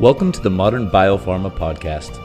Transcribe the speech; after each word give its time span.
Welcome 0.00 0.30
to 0.30 0.40
the 0.40 0.48
Modern 0.48 0.88
Biopharma 0.88 1.50
Podcast. 1.50 2.22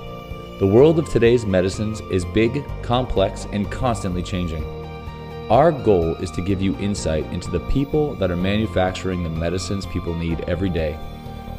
The 0.60 0.68
world 0.68 1.00
of 1.00 1.10
today's 1.10 1.44
medicines 1.44 2.02
is 2.12 2.24
big, 2.24 2.64
complex, 2.84 3.48
and 3.52 3.72
constantly 3.72 4.22
changing. 4.22 4.64
Our 5.50 5.72
goal 5.72 6.14
is 6.18 6.30
to 6.32 6.44
give 6.44 6.62
you 6.62 6.78
insight 6.78 7.26
into 7.34 7.50
the 7.50 7.62
people 7.72 8.14
that 8.18 8.30
are 8.30 8.38
manufacturing 8.38 9.24
the 9.24 9.30
medicines 9.32 9.88
people 9.88 10.14
need 10.14 10.42
every 10.42 10.70
day, 10.70 10.94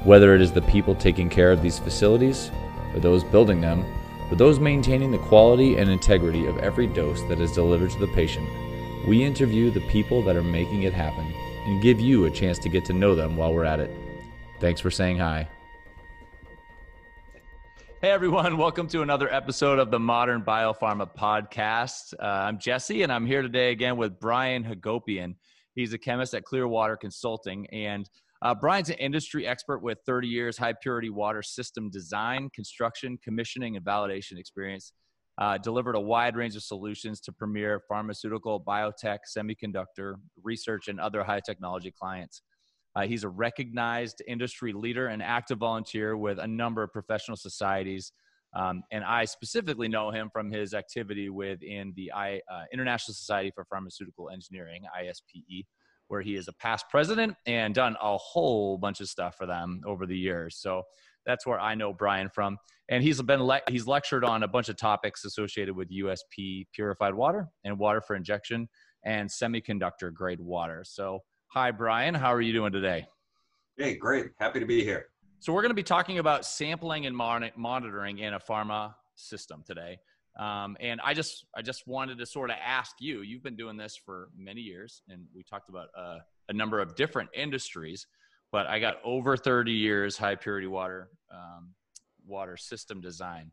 whether 0.04 0.36
it 0.36 0.40
is 0.40 0.52
the 0.52 0.62
people 0.62 0.94
taking 0.94 1.28
care 1.28 1.50
of 1.50 1.62
these 1.62 1.80
facilities, 1.80 2.52
or 2.94 3.00
those 3.00 3.24
building 3.24 3.60
them, 3.60 3.84
or 4.30 4.36
those 4.36 4.60
maintaining 4.60 5.10
the 5.10 5.18
quality 5.18 5.78
and 5.78 5.90
integrity 5.90 6.46
of 6.46 6.58
every 6.58 6.86
dose 6.86 7.22
that 7.22 7.40
is 7.40 7.50
delivered 7.50 7.90
to 7.90 7.98
the 7.98 8.14
patient. 8.14 8.48
We 9.08 9.24
interview 9.24 9.72
the 9.72 9.84
people 9.88 10.22
that 10.22 10.36
are 10.36 10.44
making 10.44 10.84
it 10.84 10.92
happen 10.92 11.34
and 11.66 11.82
give 11.82 11.98
you 11.98 12.26
a 12.26 12.30
chance 12.30 12.60
to 12.60 12.68
get 12.68 12.84
to 12.84 12.92
know 12.92 13.16
them 13.16 13.36
while 13.36 13.52
we're 13.52 13.64
at 13.64 13.80
it. 13.80 13.90
Thanks 14.60 14.80
for 14.80 14.92
saying 14.92 15.18
hi. 15.18 15.48
Hey 18.04 18.10
everyone, 18.10 18.58
welcome 18.58 18.86
to 18.88 19.00
another 19.00 19.32
episode 19.32 19.78
of 19.78 19.90
the 19.90 19.98
Modern 19.98 20.42
Biopharma 20.42 21.08
Podcast. 21.16 22.12
Uh, 22.20 22.26
I'm 22.26 22.58
Jesse, 22.58 23.00
and 23.00 23.10
I'm 23.10 23.24
here 23.24 23.40
today 23.40 23.70
again 23.70 23.96
with 23.96 24.20
Brian 24.20 24.62
Hagopian. 24.62 25.36
He's 25.74 25.94
a 25.94 25.98
chemist 25.98 26.34
at 26.34 26.44
Clearwater 26.44 26.98
Consulting, 26.98 27.66
and 27.68 28.06
uh, 28.42 28.54
Brian's 28.54 28.90
an 28.90 28.96
industry 28.96 29.46
expert 29.46 29.78
with 29.78 29.96
30 30.04 30.28
years 30.28 30.58
high 30.58 30.74
purity 30.82 31.08
water 31.08 31.42
system 31.42 31.88
design, 31.88 32.50
construction, 32.54 33.18
commissioning, 33.24 33.74
and 33.76 33.86
validation 33.86 34.36
experience. 34.36 34.92
Uh, 35.38 35.56
delivered 35.56 35.96
a 35.96 36.00
wide 36.00 36.36
range 36.36 36.56
of 36.56 36.62
solutions 36.62 37.22
to 37.22 37.32
premier 37.32 37.80
pharmaceutical, 37.88 38.60
biotech, 38.60 39.20
semiconductor, 39.34 40.16
research, 40.42 40.88
and 40.88 41.00
other 41.00 41.24
high 41.24 41.40
technology 41.40 41.90
clients. 41.98 42.42
Uh, 42.96 43.02
he's 43.06 43.24
a 43.24 43.28
recognized 43.28 44.22
industry 44.28 44.72
leader 44.72 45.08
and 45.08 45.22
active 45.22 45.58
volunteer 45.58 46.16
with 46.16 46.38
a 46.38 46.46
number 46.46 46.82
of 46.82 46.92
professional 46.92 47.36
societies. 47.36 48.12
Um, 48.54 48.82
and 48.92 49.02
I 49.04 49.24
specifically 49.24 49.88
know 49.88 50.10
him 50.10 50.30
from 50.32 50.50
his 50.50 50.74
activity 50.74 51.28
within 51.28 51.92
the 51.96 52.12
I, 52.12 52.40
uh, 52.52 52.64
International 52.72 53.14
Society 53.14 53.50
for 53.52 53.64
Pharmaceutical 53.64 54.30
Engineering, 54.30 54.82
ISPE, 54.96 55.66
where 56.08 56.22
he 56.22 56.36
is 56.36 56.46
a 56.46 56.52
past 56.54 56.86
president 56.88 57.34
and 57.46 57.74
done 57.74 57.96
a 58.00 58.16
whole 58.16 58.78
bunch 58.78 59.00
of 59.00 59.08
stuff 59.08 59.36
for 59.36 59.46
them 59.46 59.80
over 59.84 60.06
the 60.06 60.16
years. 60.16 60.56
So 60.58 60.82
that's 61.26 61.46
where 61.46 61.58
I 61.58 61.74
know 61.74 61.92
Brian 61.92 62.28
from. 62.28 62.58
And 62.90 63.02
he's 63.02 63.20
been 63.22 63.42
le- 63.42 63.62
he's 63.68 63.86
lectured 63.86 64.24
on 64.24 64.42
a 64.42 64.48
bunch 64.48 64.68
of 64.68 64.76
topics 64.76 65.24
associated 65.24 65.74
with 65.74 65.90
USP 65.90 66.66
purified 66.72 67.14
water 67.14 67.48
and 67.64 67.78
water 67.78 68.00
for 68.00 68.14
injection 68.14 68.68
and 69.04 69.28
semiconductor 69.28 70.12
grade 70.12 70.40
water. 70.40 70.84
So 70.86 71.20
Hi, 71.54 71.70
Brian. 71.70 72.16
How 72.16 72.34
are 72.34 72.40
you 72.40 72.52
doing 72.52 72.72
today? 72.72 73.06
Hey, 73.78 73.94
great. 73.94 74.32
Happy 74.40 74.58
to 74.58 74.66
be 74.66 74.82
here. 74.82 75.06
So, 75.38 75.52
we're 75.52 75.62
going 75.62 75.70
to 75.70 75.76
be 75.76 75.84
talking 75.84 76.18
about 76.18 76.44
sampling 76.44 77.06
and 77.06 77.16
monitoring 77.16 78.18
in 78.18 78.34
a 78.34 78.40
pharma 78.40 78.96
system 79.14 79.62
today. 79.64 80.00
Um, 80.36 80.76
and 80.80 81.00
I 81.04 81.14
just, 81.14 81.46
I 81.54 81.62
just 81.62 81.86
wanted 81.86 82.18
to 82.18 82.26
sort 82.26 82.50
of 82.50 82.56
ask 82.60 82.96
you. 82.98 83.22
You've 83.22 83.44
been 83.44 83.54
doing 83.54 83.76
this 83.76 83.96
for 83.96 84.30
many 84.36 84.62
years, 84.62 85.02
and 85.08 85.26
we 85.32 85.44
talked 85.44 85.68
about 85.68 85.90
uh, 85.96 86.18
a 86.48 86.52
number 86.52 86.80
of 86.80 86.96
different 86.96 87.30
industries. 87.32 88.08
But 88.50 88.66
I 88.66 88.80
got 88.80 88.96
over 89.04 89.36
30 89.36 89.70
years 89.70 90.16
high 90.16 90.34
purity 90.34 90.66
water, 90.66 91.08
um, 91.32 91.74
water 92.26 92.56
system 92.56 93.00
design. 93.00 93.52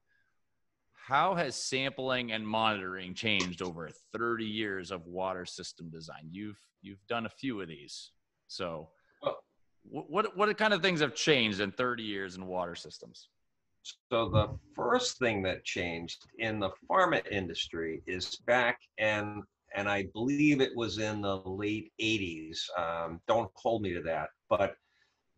How 1.12 1.36
has 1.36 1.58
sampling 1.58 2.32
and 2.32 2.48
monitoring 2.48 3.14
changed 3.14 3.62
over 3.62 3.90
30 4.14 4.46
years 4.46 4.92
of 4.92 5.06
water 5.06 5.46
system 5.46 5.90
design? 5.90 6.30
You've 6.30 6.58
you've 6.82 7.06
done 7.10 7.26
a 7.26 7.30
few 7.30 7.60
of 7.60 7.68
these. 7.68 8.12
So 8.48 8.88
what 9.84 10.38
what 10.38 10.58
kind 10.58 10.74
of 10.74 10.82
things 10.82 11.02
have 11.02 11.14
changed 11.14 11.60
in 11.60 11.74
30 11.74 12.02
years 12.02 12.38
in 12.38 12.48
water 12.48 12.76
systems? 12.76 13.28
So 14.10 14.30
the 14.30 14.58
first 14.74 15.20
thing 15.20 15.44
that 15.44 15.66
changed 15.66 16.28
in 16.40 16.62
the 16.62 16.70
pharma 16.90 17.30
industry 17.30 18.02
is 18.08 18.38
back 18.48 18.80
and 18.98 19.44
and 19.76 19.90
I 19.90 20.06
believe 20.14 20.62
it 20.62 20.72
was 20.78 20.98
in 20.98 21.22
the 21.22 21.42
late 21.44 21.92
80s. 22.00 22.58
Um, 22.80 23.20
don't 23.28 23.52
hold 23.56 23.82
me 23.82 23.94
to 23.96 24.02
that, 24.04 24.30
but 24.50 24.76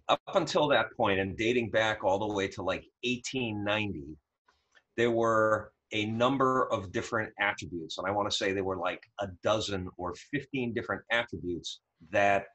up 0.07 0.21
until 0.35 0.67
that 0.67 0.95
point 0.95 1.19
and 1.19 1.35
dating 1.35 1.71
back 1.71 2.03
all 2.03 2.19
the 2.19 2.31
way 2.31 2.47
to 2.49 2.61
like 2.61 2.85
1890, 3.03 4.15
there 4.97 5.11
were 5.11 5.71
a 5.91 6.05
number 6.05 6.71
of 6.71 6.91
different 6.91 7.31
attributes. 7.39 7.97
And 7.97 8.07
I 8.07 8.11
want 8.11 8.29
to 8.29 8.35
say 8.35 8.51
there 8.51 8.63
were 8.63 8.77
like 8.77 9.03
a 9.19 9.27
dozen 9.43 9.89
or 9.97 10.13
15 10.31 10.73
different 10.73 11.03
attributes 11.11 11.81
that 12.11 12.45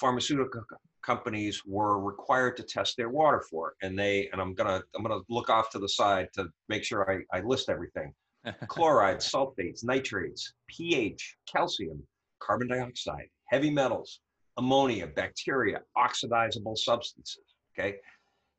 pharmaceutical 0.00 0.62
companies 1.02 1.62
were 1.64 2.00
required 2.00 2.56
to 2.56 2.62
test 2.64 2.96
their 2.96 3.08
water 3.08 3.42
for. 3.48 3.74
And 3.82 3.98
they, 3.98 4.28
and 4.32 4.40
I'm 4.40 4.54
gonna, 4.54 4.82
I'm 4.96 5.02
gonna 5.02 5.22
look 5.28 5.48
off 5.48 5.70
to 5.70 5.78
the 5.78 5.88
side 5.88 6.28
to 6.34 6.48
make 6.68 6.84
sure 6.84 7.10
I, 7.10 7.36
I 7.36 7.40
list 7.42 7.68
everything. 7.68 8.12
Chlorides, 8.66 9.30
sulfates, 9.30 9.84
nitrates, 9.84 10.54
pH, 10.68 11.36
calcium, 11.50 12.02
carbon 12.40 12.66
dioxide, 12.66 13.28
heavy 13.46 13.70
metals, 13.70 14.20
ammonia, 14.56 15.06
bacteria, 15.06 15.80
oxidizable 15.96 16.76
substances. 16.76 17.44
Okay. 17.78 17.96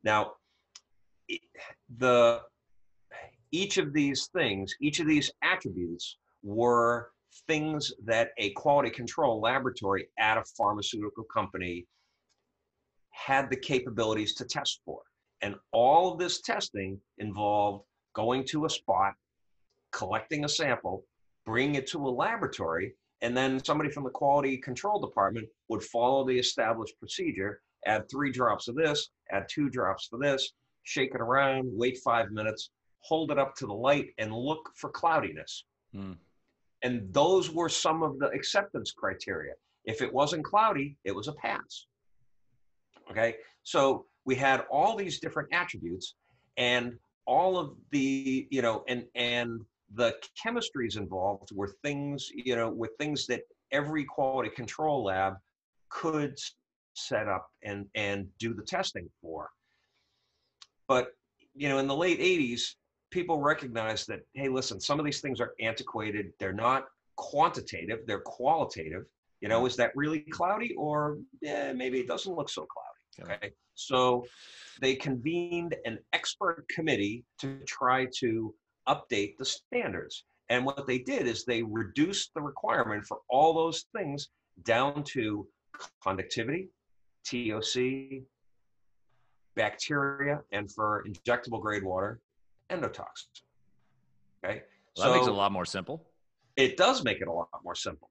Now, 0.02 0.32
the 1.98 2.40
each 3.54 3.78
of 3.78 3.92
these 3.92 4.28
things, 4.34 4.74
each 4.80 4.98
of 4.98 5.06
these 5.06 5.30
attributes 5.42 6.18
were 6.42 7.10
things 7.46 7.92
that 8.04 8.30
a 8.38 8.50
quality 8.50 8.90
control 8.90 9.40
laboratory 9.40 10.08
at 10.18 10.36
a 10.36 10.44
pharmaceutical 10.56 11.24
company 11.32 11.86
had 13.10 13.48
the 13.48 13.56
capabilities 13.56 14.34
to 14.34 14.44
test 14.44 14.80
for. 14.84 15.02
And 15.40 15.54
all 15.72 16.12
of 16.12 16.18
this 16.18 16.40
testing 16.40 17.00
involved 17.18 17.84
going 18.12 18.44
to 18.46 18.64
a 18.64 18.70
spot, 18.70 19.14
collecting 19.92 20.44
a 20.44 20.48
sample, 20.48 21.04
bringing 21.46 21.76
it 21.76 21.86
to 21.88 22.08
a 22.08 22.10
laboratory, 22.10 22.94
and 23.22 23.36
then 23.36 23.62
somebody 23.62 23.90
from 23.90 24.02
the 24.02 24.10
quality 24.10 24.56
control 24.56 24.98
department 24.98 25.46
would 25.68 25.82
follow 25.84 26.26
the 26.26 26.38
established 26.38 26.98
procedure, 26.98 27.60
add 27.86 28.10
three 28.10 28.32
drops 28.32 28.66
of 28.66 28.74
this, 28.74 29.10
add 29.30 29.46
two 29.48 29.70
drops 29.70 30.08
for 30.08 30.18
this, 30.18 30.52
shake 30.82 31.14
it 31.14 31.20
around, 31.20 31.68
wait 31.72 31.98
five 32.04 32.32
minutes, 32.32 32.70
hold 33.04 33.30
it 33.30 33.38
up 33.38 33.54
to 33.54 33.66
the 33.66 33.72
light 33.72 34.08
and 34.18 34.32
look 34.32 34.70
for 34.76 34.88
cloudiness. 34.90 35.64
Mm. 35.94 36.16
And 36.82 37.12
those 37.12 37.50
were 37.50 37.68
some 37.68 38.02
of 38.02 38.18
the 38.18 38.28
acceptance 38.28 38.92
criteria. 38.92 39.52
If 39.84 40.00
it 40.00 40.12
wasn't 40.12 40.44
cloudy, 40.44 40.96
it 41.04 41.14
was 41.14 41.28
a 41.28 41.32
pass. 41.34 41.86
Okay. 43.10 43.36
So 43.62 44.06
we 44.24 44.34
had 44.34 44.64
all 44.70 44.96
these 44.96 45.20
different 45.20 45.50
attributes 45.52 46.14
and 46.56 46.94
all 47.26 47.58
of 47.58 47.74
the, 47.90 48.46
you 48.50 48.62
know, 48.62 48.84
and, 48.88 49.04
and 49.14 49.60
the 49.94 50.14
chemistries 50.42 50.96
involved 50.96 51.50
were 51.54 51.74
things, 51.82 52.30
you 52.34 52.56
know, 52.56 52.70
with 52.70 52.90
things 52.98 53.26
that 53.26 53.42
every 53.70 54.04
quality 54.04 54.48
control 54.50 55.04
lab 55.04 55.34
could 55.90 56.38
set 56.94 57.28
up 57.28 57.48
and, 57.62 57.86
and 57.94 58.26
do 58.38 58.54
the 58.54 58.62
testing 58.62 59.08
for. 59.20 59.50
But, 60.88 61.08
you 61.54 61.68
know, 61.68 61.78
in 61.78 61.86
the 61.86 61.96
late 61.96 62.20
80s, 62.20 62.74
people 63.14 63.40
recognize 63.40 64.06
that, 64.06 64.22
hey, 64.34 64.48
listen, 64.48 64.80
some 64.80 64.98
of 64.98 65.04
these 65.04 65.20
things 65.20 65.40
are 65.40 65.54
antiquated. 65.60 66.32
They're 66.40 66.52
not 66.52 66.86
quantitative, 67.16 68.00
they're 68.08 68.26
qualitative. 68.26 69.04
You 69.40 69.48
know, 69.48 69.62
mm. 69.62 69.68
is 69.68 69.76
that 69.76 69.92
really 69.94 70.20
cloudy 70.20 70.74
or 70.74 71.18
yeah, 71.40 71.72
maybe 71.72 72.00
it 72.00 72.08
doesn't 72.08 72.34
look 72.34 72.48
so 72.50 72.66
cloudy? 72.66 73.32
Okay. 73.36 73.52
So 73.74 74.24
they 74.80 74.96
convened 74.96 75.76
an 75.84 76.00
expert 76.12 76.66
committee 76.68 77.24
to 77.40 77.60
try 77.68 78.08
to 78.18 78.52
update 78.88 79.36
the 79.38 79.44
standards. 79.44 80.24
And 80.48 80.66
what 80.66 80.84
they 80.86 80.98
did 80.98 81.28
is 81.28 81.44
they 81.44 81.62
reduced 81.62 82.32
the 82.34 82.42
requirement 82.42 83.06
for 83.06 83.18
all 83.30 83.54
those 83.54 83.86
things 83.96 84.28
down 84.64 85.04
to 85.04 85.46
conductivity, 86.02 86.68
TOC, 87.24 88.24
bacteria, 89.54 90.40
and 90.50 90.70
for 90.70 91.04
injectable 91.08 91.60
grade 91.62 91.84
water, 91.84 92.20
endotoxin. 92.70 93.42
Okay. 94.44 94.62
Well, 94.96 95.06
so 95.06 95.12
that 95.12 95.14
makes 95.14 95.26
it 95.26 95.32
a 95.32 95.34
lot 95.34 95.52
more 95.52 95.64
simple. 95.64 96.06
It 96.56 96.76
does 96.76 97.02
make 97.02 97.20
it 97.20 97.28
a 97.28 97.32
lot 97.32 97.48
more 97.64 97.74
simple. 97.74 98.10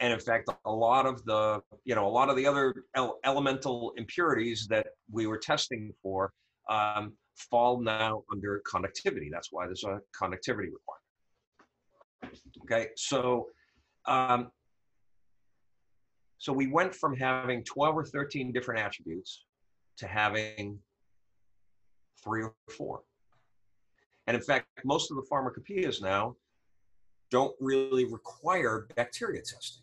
And 0.00 0.12
in 0.12 0.20
fact, 0.20 0.50
a 0.64 0.72
lot 0.72 1.06
of 1.06 1.24
the, 1.24 1.60
you 1.84 1.94
know, 1.94 2.06
a 2.06 2.08
lot 2.08 2.30
of 2.30 2.36
the 2.36 2.46
other 2.46 2.84
elemental 3.24 3.92
impurities 3.96 4.66
that 4.68 4.88
we 5.10 5.26
were 5.26 5.38
testing 5.38 5.92
for 6.02 6.32
um, 6.70 7.12
fall 7.36 7.80
now 7.80 8.22
under 8.30 8.62
conductivity. 8.70 9.28
That's 9.30 9.48
why 9.52 9.66
there's 9.66 9.84
a 9.84 10.00
conductivity 10.18 10.70
requirement. 10.70 12.42
Okay, 12.62 12.88
so 12.96 13.48
um, 14.06 14.50
so 16.38 16.52
we 16.52 16.66
went 16.66 16.94
from 16.94 17.14
having 17.16 17.64
12 17.64 17.96
or 17.96 18.04
13 18.04 18.52
different 18.52 18.80
attributes 18.80 19.44
to 19.98 20.06
having 20.06 20.78
three 22.22 22.42
or 22.42 22.54
four. 22.76 23.00
And 24.26 24.36
in 24.36 24.42
fact, 24.42 24.66
most 24.84 25.10
of 25.10 25.16
the 25.16 25.22
pharmacopoeias 25.30 26.02
now 26.02 26.36
don't 27.30 27.54
really 27.60 28.04
require 28.04 28.88
bacteria 28.96 29.40
testing, 29.40 29.82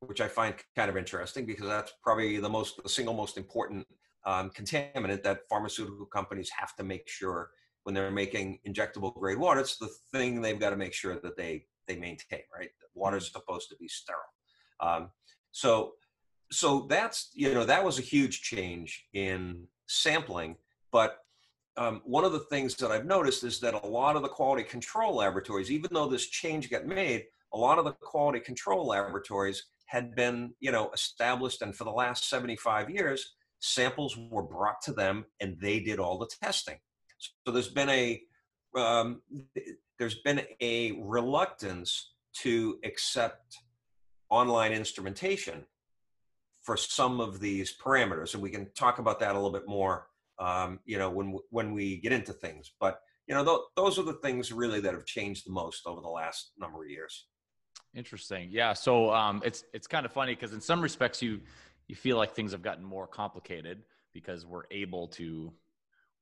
which 0.00 0.20
I 0.20 0.28
find 0.28 0.54
kind 0.76 0.90
of 0.90 0.96
interesting 0.96 1.46
because 1.46 1.66
that's 1.66 1.92
probably 2.02 2.38
the 2.38 2.48
most, 2.48 2.82
the 2.82 2.88
single 2.88 3.14
most 3.14 3.36
important 3.36 3.86
um, 4.24 4.50
contaminant 4.50 5.22
that 5.22 5.48
pharmaceutical 5.48 6.06
companies 6.06 6.50
have 6.50 6.74
to 6.76 6.84
make 6.84 7.08
sure 7.08 7.50
when 7.84 7.94
they're 7.94 8.10
making 8.10 8.58
injectable 8.68 9.14
grade 9.14 9.38
water, 9.38 9.60
it's 9.60 9.78
the 9.78 9.90
thing 10.12 10.40
they've 10.40 10.60
got 10.60 10.70
to 10.70 10.76
make 10.76 10.92
sure 10.92 11.18
that 11.20 11.36
they 11.36 11.64
they 11.86 11.96
maintain. 11.96 12.42
Right, 12.54 12.70
water 12.94 13.16
is 13.16 13.24
mm-hmm. 13.24 13.38
supposed 13.38 13.68
to 13.70 13.76
be 13.76 13.88
sterile. 13.88 14.20
Um, 14.80 15.10
so 15.52 15.92
so 16.50 16.86
that's 16.88 17.30
you 17.34 17.54
know 17.54 17.64
that 17.64 17.84
was 17.84 17.98
a 17.98 18.02
huge 18.02 18.42
change 18.42 19.06
in 19.14 19.66
sampling, 19.86 20.56
but 20.92 21.18
um, 21.76 22.02
one 22.04 22.24
of 22.24 22.32
the 22.32 22.40
things 22.40 22.74
that 22.76 22.90
I've 22.90 23.06
noticed 23.06 23.44
is 23.44 23.60
that 23.60 23.74
a 23.74 23.86
lot 23.86 24.16
of 24.16 24.22
the 24.22 24.28
quality 24.28 24.64
control 24.64 25.16
laboratories, 25.16 25.70
even 25.70 25.90
though 25.92 26.08
this 26.08 26.26
change 26.26 26.70
got 26.70 26.86
made, 26.86 27.24
a 27.52 27.58
lot 27.58 27.78
of 27.78 27.84
the 27.84 27.92
quality 27.92 28.40
control 28.40 28.86
laboratories 28.86 29.64
had 29.86 30.14
been, 30.14 30.54
you 30.60 30.70
know, 30.70 30.90
established, 30.94 31.62
and 31.62 31.74
for 31.74 31.84
the 31.84 31.90
last 31.90 32.28
75 32.28 32.90
years, 32.90 33.34
samples 33.60 34.16
were 34.30 34.42
brought 34.42 34.80
to 34.82 34.92
them, 34.92 35.24
and 35.40 35.56
they 35.60 35.80
did 35.80 35.98
all 35.98 36.18
the 36.18 36.28
testing. 36.42 36.76
So 37.18 37.52
there's 37.52 37.68
been 37.68 37.90
a 37.90 38.22
um, 38.76 39.22
there's 39.98 40.20
been 40.20 40.42
a 40.60 40.92
reluctance 41.02 42.12
to 42.42 42.78
accept 42.84 43.58
online 44.30 44.72
instrumentation 44.72 45.64
for 46.62 46.76
some 46.76 47.20
of 47.20 47.40
these 47.40 47.76
parameters, 47.76 48.34
and 48.34 48.42
we 48.42 48.50
can 48.50 48.70
talk 48.76 48.98
about 48.98 49.18
that 49.20 49.32
a 49.32 49.34
little 49.34 49.52
bit 49.52 49.66
more 49.66 50.06
um, 50.40 50.80
you 50.84 50.98
know, 50.98 51.10
when 51.10 51.38
when 51.50 51.72
we 51.72 51.98
get 52.00 52.12
into 52.12 52.32
things. 52.32 52.72
But 52.80 53.00
you 53.26 53.34
know, 53.34 53.44
th- 53.44 53.58
those 53.76 53.98
are 53.98 54.02
the 54.02 54.14
things 54.14 54.52
really 54.52 54.80
that 54.80 54.92
have 54.92 55.06
changed 55.06 55.46
the 55.46 55.52
most 55.52 55.86
over 55.86 56.00
the 56.00 56.08
last 56.08 56.52
number 56.58 56.82
of 56.82 56.90
years. 56.90 57.26
Interesting. 57.94 58.48
Yeah. 58.50 58.72
So 58.72 59.12
um, 59.12 59.42
it's 59.44 59.64
it's 59.72 59.86
kind 59.86 60.06
of 60.06 60.12
funny 60.12 60.34
because 60.34 60.52
in 60.52 60.60
some 60.60 60.80
respects 60.80 61.22
you 61.22 61.40
you 61.86 61.94
feel 61.94 62.16
like 62.16 62.34
things 62.34 62.52
have 62.52 62.62
gotten 62.62 62.84
more 62.84 63.06
complicated 63.06 63.82
because 64.12 64.46
we're 64.46 64.64
able 64.70 65.08
to 65.08 65.52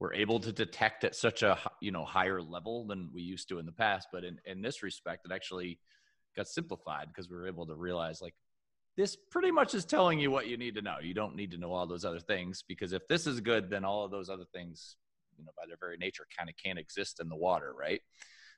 we're 0.01 0.15
able 0.15 0.41
to 0.41 0.53
detect 0.53 1.05
at 1.05 1.15
such 1.15 1.43
a 1.43 1.59
you 1.81 1.93
know 1.93 2.05
higher 2.05 2.43
level 2.43 2.87
than 2.87 3.11
we 3.13 3.23
used 3.23 3.49
to 3.51 3.59
in 3.59 3.67
the 3.67 3.73
past. 3.73 4.09
But 4.13 4.25
in 4.25 4.39
in 4.45 4.63
this 4.63 4.83
respect, 4.83 5.27
it 5.27 5.33
actually 5.33 5.79
got 6.37 6.49
simplified 6.49 7.09
because 7.09 7.29
we 7.31 7.37
were 7.37 7.47
able 7.47 7.67
to 7.67 7.75
realize 7.75 8.21
like 8.21 8.35
this 8.99 9.15
pretty 9.31 9.53
much 9.53 9.77
is 9.77 9.85
telling 9.85 10.19
you 10.19 10.29
what 10.29 10.49
you 10.49 10.57
need 10.57 10.75
to 10.75 10.83
know. 10.83 10.97
You 11.01 11.15
don't 11.15 11.37
need 11.37 11.53
to 11.53 11.57
know 11.57 11.73
all 11.73 11.87
those 11.87 12.05
other 12.05 12.19
things 12.19 12.65
because 12.67 12.93
if 12.93 13.07
this 13.07 13.29
is 13.29 13.41
good, 13.41 13.71
then 13.71 13.85
all 13.85 14.05
of 14.05 14.11
those 14.11 14.29
other 14.29 14.45
things, 14.53 14.97
you 15.39 15.45
know, 15.45 15.53
by 15.57 15.63
their 15.69 15.77
very 15.79 15.97
nature, 15.97 16.27
kind 16.37 16.51
of 16.51 16.57
can't 16.63 16.81
exist 16.81 17.21
in 17.21 17.29
the 17.29 17.37
water, 17.37 17.73
right? 17.79 18.01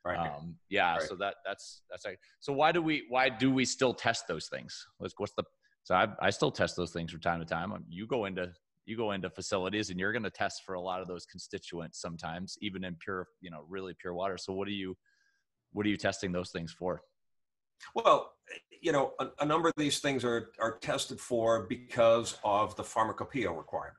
Right. 0.03 0.19
Um, 0.19 0.57
yeah. 0.71 0.95
Right. 0.95 1.03
So 1.03 1.15
that 1.17 1.35
that's 1.45 1.83
that's 1.91 2.07
like, 2.07 2.19
so 2.41 2.55
why 2.55 2.73
do 2.73 2.81
we 2.81 3.05
why 3.11 3.29
do 3.29 3.53
we 3.53 3.67
still 3.67 3.93
test 3.93 4.29
those 4.29 4.49
things? 4.49 4.83
What's, 4.97 5.13
what's 5.19 5.35
the 5.35 5.45
so 5.85 5.95
I 5.95 6.09
I 6.23 6.31
still 6.31 6.51
test 6.51 6.75
those 6.75 6.91
things 6.91 7.13
from 7.13 7.21
time 7.21 7.41
to 7.41 7.45
time. 7.45 7.71
Um, 7.73 7.85
you 7.87 8.07
go 8.07 8.25
into 8.25 8.51
you 8.87 8.97
go 8.97 9.13
into 9.13 9.29
facilities 9.29 9.91
and 9.91 10.01
you're 10.01 10.13
going 10.13 10.23
to 10.23 10.31
test 10.31 10.63
for 10.65 10.75
a 10.75 10.81
lot 10.81 11.03
of 11.03 11.07
those 11.07 11.27
constituents 11.27 12.01
sometimes, 12.01 12.57
even 12.63 12.83
in 12.83 12.97
pure 12.97 13.27
you 13.43 13.51
know 13.51 13.67
really 13.69 13.93
pure 14.01 14.15
water. 14.15 14.39
So 14.39 14.55
what 14.55 14.69
are 14.69 14.73
you 14.73 14.97
what 15.73 15.85
are 15.85 15.91
you 15.91 15.99
testing 15.99 16.33
those 16.33 16.51
things 16.51 16.73
for? 16.73 17.03
Well, 17.94 18.32
you 18.81 18.93
know, 18.93 19.12
a, 19.19 19.29
a, 19.41 19.44
number 19.44 19.69
of 19.69 19.75
these 19.77 19.99
things 20.00 20.25
are, 20.25 20.50
are 20.61 20.79
tested 20.79 21.21
for 21.21 21.67
because 21.69 22.38
of 22.44 22.75
the 22.77 22.85
pharmacopoeia 22.85 23.53
requirement, 23.53 23.97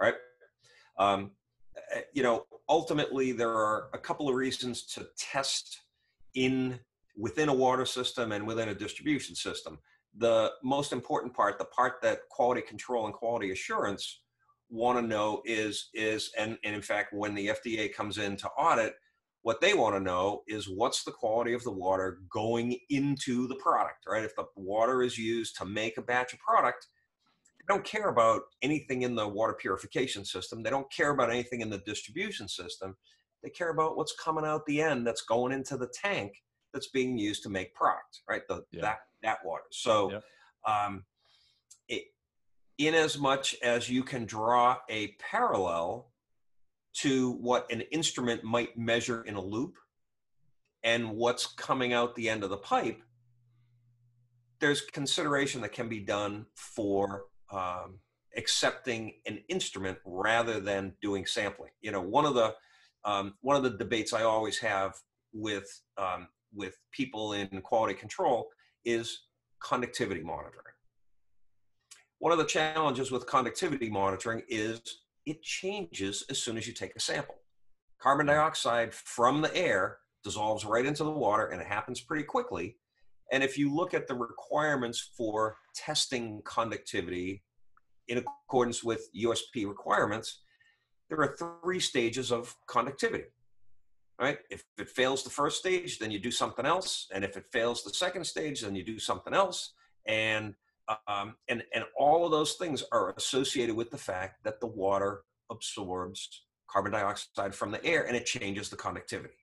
right? 0.00 0.14
Um, 0.98 1.32
eh, 1.94 2.02
you 2.12 2.22
know, 2.22 2.44
ultimately 2.68 3.32
there 3.32 3.50
are 3.50 3.88
a 3.94 3.98
couple 3.98 4.28
of 4.28 4.34
reasons 4.34 4.84
to 4.94 5.06
test 5.18 5.80
in 6.34 6.78
within 7.16 7.48
a 7.48 7.54
water 7.54 7.84
system 7.84 8.32
and 8.32 8.46
within 8.46 8.68
a 8.68 8.74
distribution 8.74 9.34
system. 9.34 9.78
The 10.16 10.52
most 10.62 10.92
important 10.92 11.34
part, 11.34 11.58
the 11.58 11.64
part 11.66 12.02
that 12.02 12.28
quality 12.28 12.62
control 12.62 13.06
and 13.06 13.14
quality 13.14 13.52
assurance 13.52 14.22
want 14.68 14.98
to 14.98 15.02
know 15.02 15.42
is 15.44 15.88
is 15.94 16.30
and, 16.38 16.56
and 16.64 16.74
in 16.74 16.82
fact 16.82 17.12
when 17.12 17.34
the 17.34 17.48
FDA 17.48 17.92
comes 17.92 18.18
in 18.18 18.36
to 18.36 18.48
audit, 18.50 18.94
what 19.42 19.60
they 19.60 19.72
want 19.74 19.94
to 19.94 20.00
know 20.00 20.42
is 20.46 20.68
what's 20.68 21.02
the 21.02 21.10
quality 21.10 21.54
of 21.54 21.64
the 21.64 21.72
water 21.72 22.20
going 22.30 22.76
into 22.90 23.48
the 23.48 23.54
product, 23.56 24.04
right? 24.06 24.24
If 24.24 24.36
the 24.36 24.44
water 24.54 25.02
is 25.02 25.16
used 25.16 25.56
to 25.56 25.64
make 25.64 25.96
a 25.96 26.02
batch 26.02 26.32
of 26.34 26.40
product, 26.40 26.86
they 27.58 27.72
don't 27.72 27.84
care 27.84 28.08
about 28.08 28.42
anything 28.62 29.02
in 29.02 29.14
the 29.14 29.26
water 29.26 29.54
purification 29.54 30.24
system. 30.24 30.62
They 30.62 30.70
don't 30.70 30.90
care 30.92 31.10
about 31.10 31.30
anything 31.30 31.62
in 31.62 31.70
the 31.70 31.78
distribution 31.78 32.48
system. 32.48 32.96
They 33.42 33.50
care 33.50 33.70
about 33.70 33.96
what's 33.96 34.14
coming 34.22 34.44
out 34.44 34.66
the 34.66 34.82
end 34.82 35.06
that's 35.06 35.22
going 35.22 35.52
into 35.52 35.78
the 35.78 35.88
tank 35.88 36.32
that's 36.74 36.88
being 36.88 37.16
used 37.16 37.42
to 37.44 37.48
make 37.48 37.74
product, 37.74 38.20
right? 38.28 38.42
The, 38.48 38.62
yeah. 38.72 38.82
that, 38.82 38.98
that 39.22 39.38
water. 39.44 39.64
So, 39.70 40.12
yeah. 40.12 40.84
um, 40.86 41.04
it, 41.88 42.04
in 42.76 42.94
as 42.94 43.18
much 43.18 43.56
as 43.62 43.88
you 43.88 44.02
can 44.02 44.26
draw 44.26 44.76
a 44.90 45.14
parallel 45.18 46.09
to 46.92 47.32
what 47.32 47.70
an 47.70 47.82
instrument 47.92 48.42
might 48.44 48.76
measure 48.76 49.22
in 49.22 49.34
a 49.34 49.40
loop 49.40 49.76
and 50.82 51.10
what's 51.10 51.46
coming 51.46 51.92
out 51.92 52.14
the 52.14 52.28
end 52.28 52.42
of 52.42 52.50
the 52.50 52.56
pipe, 52.56 53.02
there's 54.60 54.82
consideration 54.82 55.60
that 55.60 55.72
can 55.72 55.88
be 55.88 56.00
done 56.00 56.46
for 56.54 57.24
um, 57.52 57.98
accepting 58.36 59.14
an 59.26 59.38
instrument 59.48 59.98
rather 60.04 60.60
than 60.60 60.94
doing 61.02 61.26
sampling. 61.26 61.70
You 61.80 61.92
know, 61.92 62.00
one 62.00 62.24
of 62.24 62.34
the 62.34 62.54
um, 63.04 63.34
one 63.40 63.56
of 63.56 63.62
the 63.62 63.70
debates 63.70 64.12
I 64.12 64.22
always 64.22 64.58
have 64.58 64.94
with 65.32 65.66
um, 65.96 66.28
with 66.54 66.76
people 66.92 67.32
in 67.32 67.48
quality 67.62 67.94
control 67.94 68.48
is 68.84 69.26
conductivity 69.62 70.22
monitoring. 70.22 70.74
One 72.18 72.32
of 72.32 72.38
the 72.38 72.44
challenges 72.44 73.10
with 73.10 73.26
conductivity 73.26 73.88
monitoring 73.88 74.42
is 74.48 74.80
it 75.26 75.42
changes 75.42 76.24
as 76.30 76.42
soon 76.42 76.56
as 76.56 76.66
you 76.66 76.72
take 76.72 76.96
a 76.96 77.00
sample. 77.00 77.36
Carbon 78.00 78.26
dioxide 78.26 78.94
from 78.94 79.42
the 79.42 79.54
air 79.54 79.98
dissolves 80.24 80.64
right 80.64 80.86
into 80.86 81.04
the 81.04 81.10
water 81.10 81.48
and 81.48 81.60
it 81.60 81.66
happens 81.66 82.00
pretty 82.00 82.24
quickly. 82.24 82.76
And 83.32 83.44
if 83.44 83.56
you 83.56 83.74
look 83.74 83.94
at 83.94 84.08
the 84.08 84.14
requirements 84.14 85.10
for 85.16 85.56
testing 85.74 86.42
conductivity 86.44 87.42
in 88.08 88.18
accordance 88.18 88.82
with 88.82 89.08
USP 89.16 89.68
requirements, 89.68 90.40
there 91.08 91.20
are 91.20 91.36
three 91.62 91.80
stages 91.80 92.32
of 92.32 92.56
conductivity. 92.66 93.24
Right? 94.20 94.38
If 94.50 94.64
it 94.78 94.90
fails 94.90 95.24
the 95.24 95.30
first 95.30 95.58
stage, 95.58 95.98
then 95.98 96.10
you 96.10 96.18
do 96.18 96.30
something 96.30 96.66
else. 96.66 97.06
And 97.14 97.24
if 97.24 97.36
it 97.36 97.46
fails 97.52 97.82
the 97.82 97.90
second 97.90 98.24
stage, 98.24 98.60
then 98.60 98.74
you 98.74 98.84
do 98.84 98.98
something 98.98 99.32
else. 99.32 99.72
And 100.06 100.54
um, 101.06 101.34
and, 101.48 101.62
and 101.74 101.84
all 101.96 102.24
of 102.24 102.30
those 102.30 102.54
things 102.54 102.82
are 102.92 103.14
associated 103.16 103.76
with 103.76 103.90
the 103.90 103.98
fact 103.98 104.44
that 104.44 104.60
the 104.60 104.66
water 104.66 105.22
absorbs 105.50 106.44
carbon 106.70 106.92
dioxide 106.92 107.54
from 107.54 107.70
the 107.70 107.84
air 107.84 108.06
and 108.06 108.16
it 108.16 108.26
changes 108.26 108.68
the 108.68 108.76
conductivity. 108.76 109.34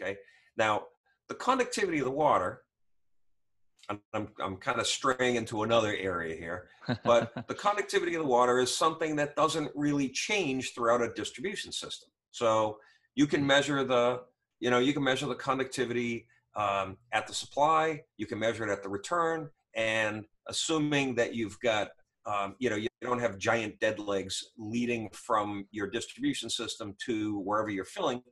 Okay. 0.00 0.16
Now, 0.56 0.84
the 1.28 1.34
conductivity 1.34 1.98
of 1.98 2.04
the 2.04 2.10
water, 2.10 2.62
I'm, 3.88 4.00
I'm, 4.12 4.28
I'm 4.42 4.56
kind 4.56 4.80
of 4.80 4.86
straying 4.86 5.36
into 5.36 5.62
another 5.62 5.94
area 5.94 6.36
here, 6.36 6.68
but 7.04 7.32
the 7.48 7.54
conductivity 7.54 8.14
of 8.14 8.22
the 8.22 8.28
water 8.28 8.58
is 8.58 8.74
something 8.74 9.16
that 9.16 9.36
doesn't 9.36 9.70
really 9.74 10.08
change 10.08 10.74
throughout 10.74 11.02
a 11.02 11.12
distribution 11.14 11.72
system. 11.72 12.08
So 12.30 12.78
you 13.14 13.26
can 13.26 13.46
measure 13.46 13.84
the, 13.84 14.22
you 14.60 14.70
know, 14.70 14.78
you 14.78 14.92
can 14.92 15.04
measure 15.04 15.26
the 15.26 15.34
conductivity 15.34 16.26
um, 16.56 16.96
at 17.12 17.26
the 17.26 17.34
supply, 17.34 18.02
you 18.16 18.26
can 18.26 18.38
measure 18.38 18.66
it 18.66 18.72
at 18.72 18.82
the 18.82 18.88
return, 18.88 19.50
and 19.76 20.24
assuming 20.48 21.14
that 21.14 21.34
you've 21.34 21.58
got 21.60 21.88
um, 22.26 22.54
you 22.58 22.70
know 22.70 22.76
you 22.76 22.88
don't 23.02 23.20
have 23.20 23.38
giant 23.38 23.78
dead 23.80 23.98
legs 23.98 24.52
leading 24.56 25.10
from 25.12 25.66
your 25.70 25.88
distribution 25.88 26.48
system 26.48 26.94
to 27.04 27.38
wherever 27.40 27.68
you're 27.70 27.84
filling 27.84 28.22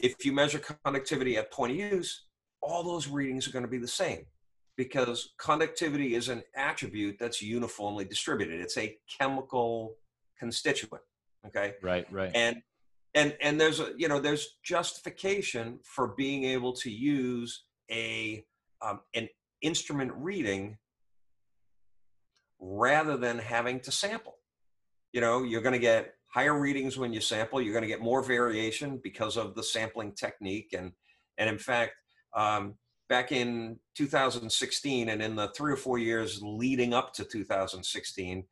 if 0.00 0.24
you 0.24 0.32
measure 0.32 0.60
conductivity 0.84 1.36
at 1.36 1.52
point 1.52 1.72
of 1.72 1.78
use 1.78 2.26
all 2.60 2.82
those 2.82 3.08
readings 3.08 3.46
are 3.46 3.52
going 3.52 3.64
to 3.64 3.70
be 3.70 3.78
the 3.78 3.86
same 3.86 4.24
because 4.76 5.34
conductivity 5.38 6.14
is 6.14 6.28
an 6.28 6.42
attribute 6.56 7.16
that's 7.20 7.40
uniformly 7.40 8.04
distributed. 8.04 8.60
It's 8.60 8.76
a 8.76 8.96
chemical 9.20 9.94
constituent 10.36 11.02
okay? 11.46 11.74
Right 11.82 12.10
right. 12.12 12.30
And 12.34 12.62
and 13.14 13.36
and 13.40 13.60
there's 13.60 13.80
a 13.80 13.92
you 13.96 14.08
know 14.08 14.20
there's 14.20 14.56
justification 14.64 15.78
for 15.84 16.08
being 16.16 16.44
able 16.44 16.72
to 16.74 16.90
use 16.90 17.64
a 17.90 18.44
um, 18.82 19.00
an 19.14 19.28
instrument 19.64 20.12
reading 20.14 20.76
rather 22.60 23.16
than 23.16 23.38
having 23.38 23.80
to 23.80 23.90
sample. 23.90 24.36
You 25.12 25.20
know, 25.20 25.42
you're 25.42 25.62
going 25.62 25.72
to 25.74 25.78
get 25.78 26.14
higher 26.32 26.58
readings 26.58 26.98
when 26.98 27.12
you 27.12 27.20
sample. 27.20 27.60
You're 27.60 27.72
going 27.72 27.82
to 27.82 27.88
get 27.88 28.00
more 28.00 28.22
variation 28.22 29.00
because 29.02 29.36
of 29.36 29.54
the 29.54 29.62
sampling 29.62 30.12
technique. 30.12 30.74
And, 30.76 30.92
and 31.38 31.48
in 31.48 31.58
fact, 31.58 31.92
um, 32.36 32.74
back 33.08 33.32
in 33.32 33.78
2016 33.96 35.08
and 35.08 35.22
in 35.22 35.36
the 35.36 35.48
three 35.56 35.72
or 35.72 35.76
four 35.76 35.98
years 35.98 36.40
leading 36.42 36.92
up 36.94 37.12
to 37.14 37.24
2016, 37.24 38.44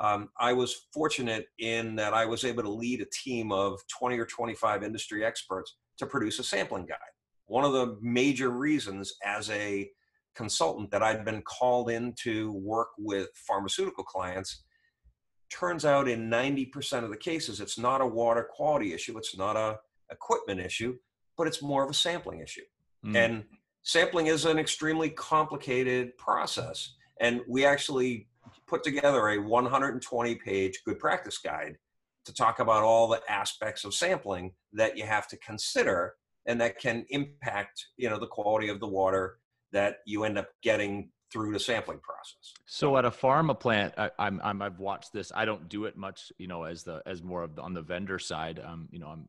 um, 0.00 0.28
I 0.38 0.52
was 0.52 0.86
fortunate 0.94 1.46
in 1.58 1.96
that 1.96 2.14
I 2.14 2.24
was 2.24 2.44
able 2.44 2.62
to 2.62 2.70
lead 2.70 3.00
a 3.00 3.06
team 3.06 3.52
of 3.52 3.80
20 3.98 4.18
or 4.18 4.26
25 4.26 4.82
industry 4.82 5.24
experts 5.24 5.76
to 5.98 6.06
produce 6.06 6.38
a 6.38 6.44
sampling 6.44 6.86
guide. 6.86 6.98
One 7.46 7.64
of 7.64 7.72
the 7.72 7.98
major 8.00 8.50
reasons 8.50 9.14
as 9.24 9.50
a 9.50 9.90
consultant 10.34 10.90
that 10.90 11.02
I'd 11.02 11.24
been 11.24 11.42
called 11.42 11.90
in 11.90 12.14
to 12.22 12.52
work 12.52 12.88
with 12.98 13.28
pharmaceutical 13.34 14.04
clients, 14.04 14.62
turns 15.50 15.84
out 15.84 16.08
in 16.08 16.30
90% 16.30 17.04
of 17.04 17.10
the 17.10 17.16
cases, 17.16 17.60
it's 17.60 17.78
not 17.78 18.00
a 18.00 18.06
water 18.06 18.48
quality 18.48 18.92
issue, 18.92 19.18
it's 19.18 19.36
not 19.36 19.56
a 19.56 19.78
equipment 20.10 20.60
issue, 20.60 20.96
but 21.36 21.46
it's 21.46 21.62
more 21.62 21.84
of 21.84 21.90
a 21.90 21.94
sampling 21.94 22.40
issue. 22.40 22.62
Mm. 23.04 23.16
And 23.16 23.44
sampling 23.82 24.26
is 24.26 24.44
an 24.44 24.58
extremely 24.58 25.10
complicated 25.10 26.16
process. 26.16 26.94
And 27.20 27.40
we 27.48 27.64
actually 27.64 28.28
put 28.66 28.82
together 28.82 29.28
a 29.28 29.38
120 29.38 30.34
page 30.36 30.80
good 30.84 30.98
practice 30.98 31.38
guide 31.38 31.76
to 32.24 32.34
talk 32.34 32.60
about 32.60 32.82
all 32.82 33.08
the 33.08 33.20
aspects 33.28 33.84
of 33.84 33.94
sampling 33.94 34.52
that 34.72 34.96
you 34.96 35.04
have 35.04 35.26
to 35.28 35.36
consider 35.38 36.14
and 36.46 36.60
that 36.60 36.78
can 36.78 37.04
impact 37.10 37.86
you 37.96 38.08
know 38.08 38.18
the 38.18 38.26
quality 38.26 38.68
of 38.68 38.80
the 38.80 38.86
water 38.86 39.38
that 39.72 39.98
you 40.06 40.24
end 40.24 40.38
up 40.38 40.48
getting 40.62 41.10
through 41.32 41.52
the 41.52 41.60
sampling 41.60 42.00
process. 42.00 42.54
So 42.66 42.96
at 42.96 43.04
a 43.04 43.10
pharma 43.10 43.58
plant, 43.58 43.94
I, 43.96 44.10
am 44.18 44.40
I'm, 44.42 44.62
I've 44.62 44.80
watched 44.80 45.12
this. 45.12 45.30
I 45.34 45.44
don't 45.44 45.68
do 45.68 45.84
it 45.84 45.96
much, 45.96 46.32
you 46.38 46.48
know, 46.48 46.64
as 46.64 46.82
the 46.82 47.02
as 47.06 47.22
more 47.22 47.42
of 47.42 47.54
the, 47.56 47.62
on 47.62 47.72
the 47.74 47.82
vendor 47.82 48.18
side. 48.18 48.60
Um, 48.64 48.88
you 48.90 48.98
know, 48.98 49.08
I'm 49.08 49.28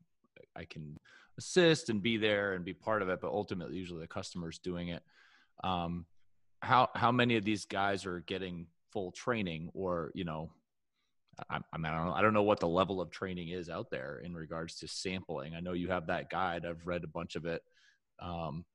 I 0.56 0.66
can 0.66 0.98
assist 1.38 1.90
and 1.90 2.02
be 2.02 2.18
there 2.18 2.54
and 2.54 2.66
be 2.66 2.74
part 2.74 3.02
of 3.02 3.10
it, 3.10 3.22
but 3.22 3.32
ultimately, 3.32 3.78
usually 3.78 4.02
the 4.02 4.08
customer's 4.08 4.60
doing 4.60 4.90
it. 4.90 5.04
Um, 5.64 6.06
how 6.62 6.90
how 6.96 7.12
many 7.12 7.38
of 7.38 7.46
these 7.46 7.66
guys 7.66 8.06
are 8.06 8.22
getting 8.22 8.68
full 8.92 9.12
training, 9.12 9.70
or 9.74 10.12
you 10.16 10.24
know, 10.24 10.52
I, 11.50 11.60
I, 11.72 11.78
mean, 11.78 11.86
I 11.86 11.98
don't 11.98 12.08
know. 12.08 12.14
I 12.14 12.22
don't 12.22 12.34
know 12.34 12.44
what 12.44 12.60
the 12.60 12.68
level 12.68 13.00
of 13.00 13.12
training 13.12 13.50
is 13.50 13.70
out 13.70 13.90
there 13.90 14.22
in 14.24 14.34
regards 14.34 14.76
to 14.80 14.88
sampling. 14.88 15.56
I 15.56 15.60
know 15.60 15.74
you 15.74 15.90
have 15.90 16.08
that 16.08 16.30
guide. 16.30 16.66
I've 16.66 16.86
read 16.86 17.04
a 17.04 17.08
bunch 17.08 17.36
of 17.36 17.46
it. 17.46 17.62
Um, 18.20 18.66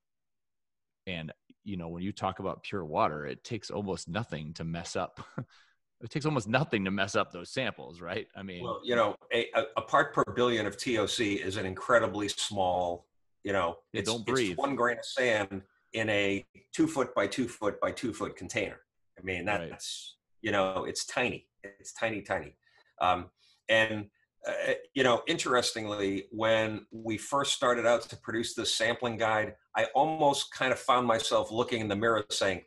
and 1.06 1.32
you 1.66 1.76
know, 1.76 1.88
when 1.88 2.02
you 2.02 2.12
talk 2.12 2.38
about 2.38 2.62
pure 2.62 2.85
water, 2.85 3.26
it 3.26 3.42
takes 3.42 3.70
almost 3.70 4.08
nothing 4.08 4.54
to 4.54 4.64
mess 4.64 4.94
up. 4.94 5.20
it 6.00 6.11
takes 6.11 6.25
almost 6.25 6.49
nothing 6.49 6.85
to 6.85 6.90
mess 6.90 7.16
up 7.16 7.32
those 7.32 7.50
samples, 7.50 8.00
right? 8.00 8.28
I 8.37 8.42
mean, 8.42 8.62
well, 8.62 8.80
you 8.85 8.94
know, 8.94 9.16
a, 9.35 9.49
a 9.76 9.82
part 9.82 10.14
per 10.14 10.25
billion 10.35 10.66
of 10.66 10.76
TOC 10.76 11.20
is 11.20 11.56
an 11.56 11.66
incredibly 11.66 12.28
small. 12.28 13.06
You 13.42 13.52
know, 13.52 13.78
it's, 13.92 14.08
don't 14.08 14.25
breathe. 14.25 14.52
It's 14.52 14.58
one 14.58 14.76
grain 14.76 14.99
of 14.99 15.04
sand 15.04 15.62
in 15.92 16.08
a 16.08 16.46
two 16.73 16.87
foot 16.87 17.14
by 17.14 17.26
two 17.26 17.49
foot 17.49 17.80
by 17.80 17.90
two 17.90 18.12
foot 18.12 18.37
container. 18.37 18.80
I 19.18 19.23
mean, 19.23 19.44
that's 19.44 19.61
right. 19.62 20.42
you 20.42 20.52
know, 20.52 20.85
it's 20.85 21.04
tiny. 21.04 21.49
It's 21.64 21.92
tiny, 21.92 22.23
tiny. 22.23 22.54
Um, 23.00 23.30
and 23.68 24.06
uh, 24.46 24.74
you 24.94 25.02
know, 25.02 25.22
interestingly, 25.26 26.24
when 26.30 26.86
we 26.92 27.18
first 27.18 27.52
started 27.52 27.86
out 27.86 28.02
to 28.02 28.16
produce 28.16 28.54
this 28.54 28.74
sampling 28.74 29.16
guide, 29.16 29.54
I 29.76 29.86
almost 29.94 30.52
kind 30.52 30.72
of 30.72 30.78
found 30.78 31.06
myself 31.06 31.50
looking 31.50 31.80
in 31.80 31.88
the 31.88 31.96
mirror 31.96 32.24
saying, 32.30 32.62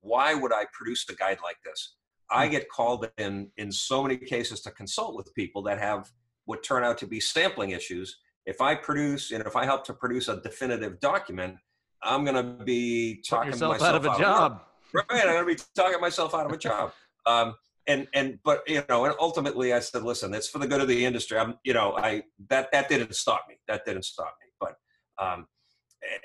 why 0.00 0.34
would 0.34 0.52
I 0.52 0.64
produce 0.72 1.04
a 1.08 1.14
guide 1.14 1.38
like 1.42 1.56
this? 1.64 1.96
I 2.30 2.46
hmm. 2.46 2.52
get 2.52 2.68
called 2.68 3.10
in 3.18 3.50
in 3.56 3.70
so 3.70 4.02
many 4.02 4.16
cases 4.16 4.60
to 4.62 4.70
consult 4.70 5.16
with 5.16 5.32
people 5.34 5.62
that 5.64 5.78
have 5.78 6.10
what 6.46 6.62
turn 6.62 6.84
out 6.84 6.98
to 6.98 7.06
be 7.06 7.20
sampling 7.20 7.70
issues. 7.70 8.18
If 8.46 8.60
I 8.60 8.74
produce, 8.74 9.30
and 9.30 9.44
if 9.46 9.56
I 9.56 9.64
help 9.64 9.84
to 9.86 9.94
produce 9.94 10.28
a 10.28 10.40
definitive 10.40 11.00
document, 11.00 11.56
I'm 12.02 12.24
going 12.24 12.36
to 12.36 12.64
be 12.64 13.22
talking 13.26 13.50
myself 13.50 13.82
out 13.82 13.94
of 13.94 14.04
a 14.04 14.10
out 14.10 14.18
job. 14.18 14.52
Of, 14.52 15.04
right, 15.10 15.26
I'm 15.26 15.34
going 15.34 15.48
to 15.48 15.54
be 15.54 15.62
talking 15.74 16.00
myself 16.00 16.34
out 16.34 16.46
of 16.46 16.52
a 16.52 16.58
job. 16.58 16.92
Um, 17.26 17.54
and 17.86 18.08
and 18.14 18.38
but 18.44 18.62
you 18.66 18.82
know 18.88 19.04
and 19.04 19.14
ultimately 19.20 19.72
i 19.72 19.80
said 19.80 20.02
listen 20.02 20.32
it's 20.34 20.48
for 20.48 20.58
the 20.58 20.66
good 20.66 20.80
of 20.80 20.88
the 20.88 21.04
industry. 21.04 21.38
I'm 21.38 21.54
you 21.64 21.74
know 21.74 21.96
i 21.96 22.22
that 22.48 22.70
that 22.72 22.88
didn't 22.88 23.14
stop 23.14 23.46
me. 23.48 23.56
That 23.68 23.84
didn't 23.84 24.04
stop 24.04 24.34
me. 24.40 24.48
But 24.60 24.76
um 25.22 25.46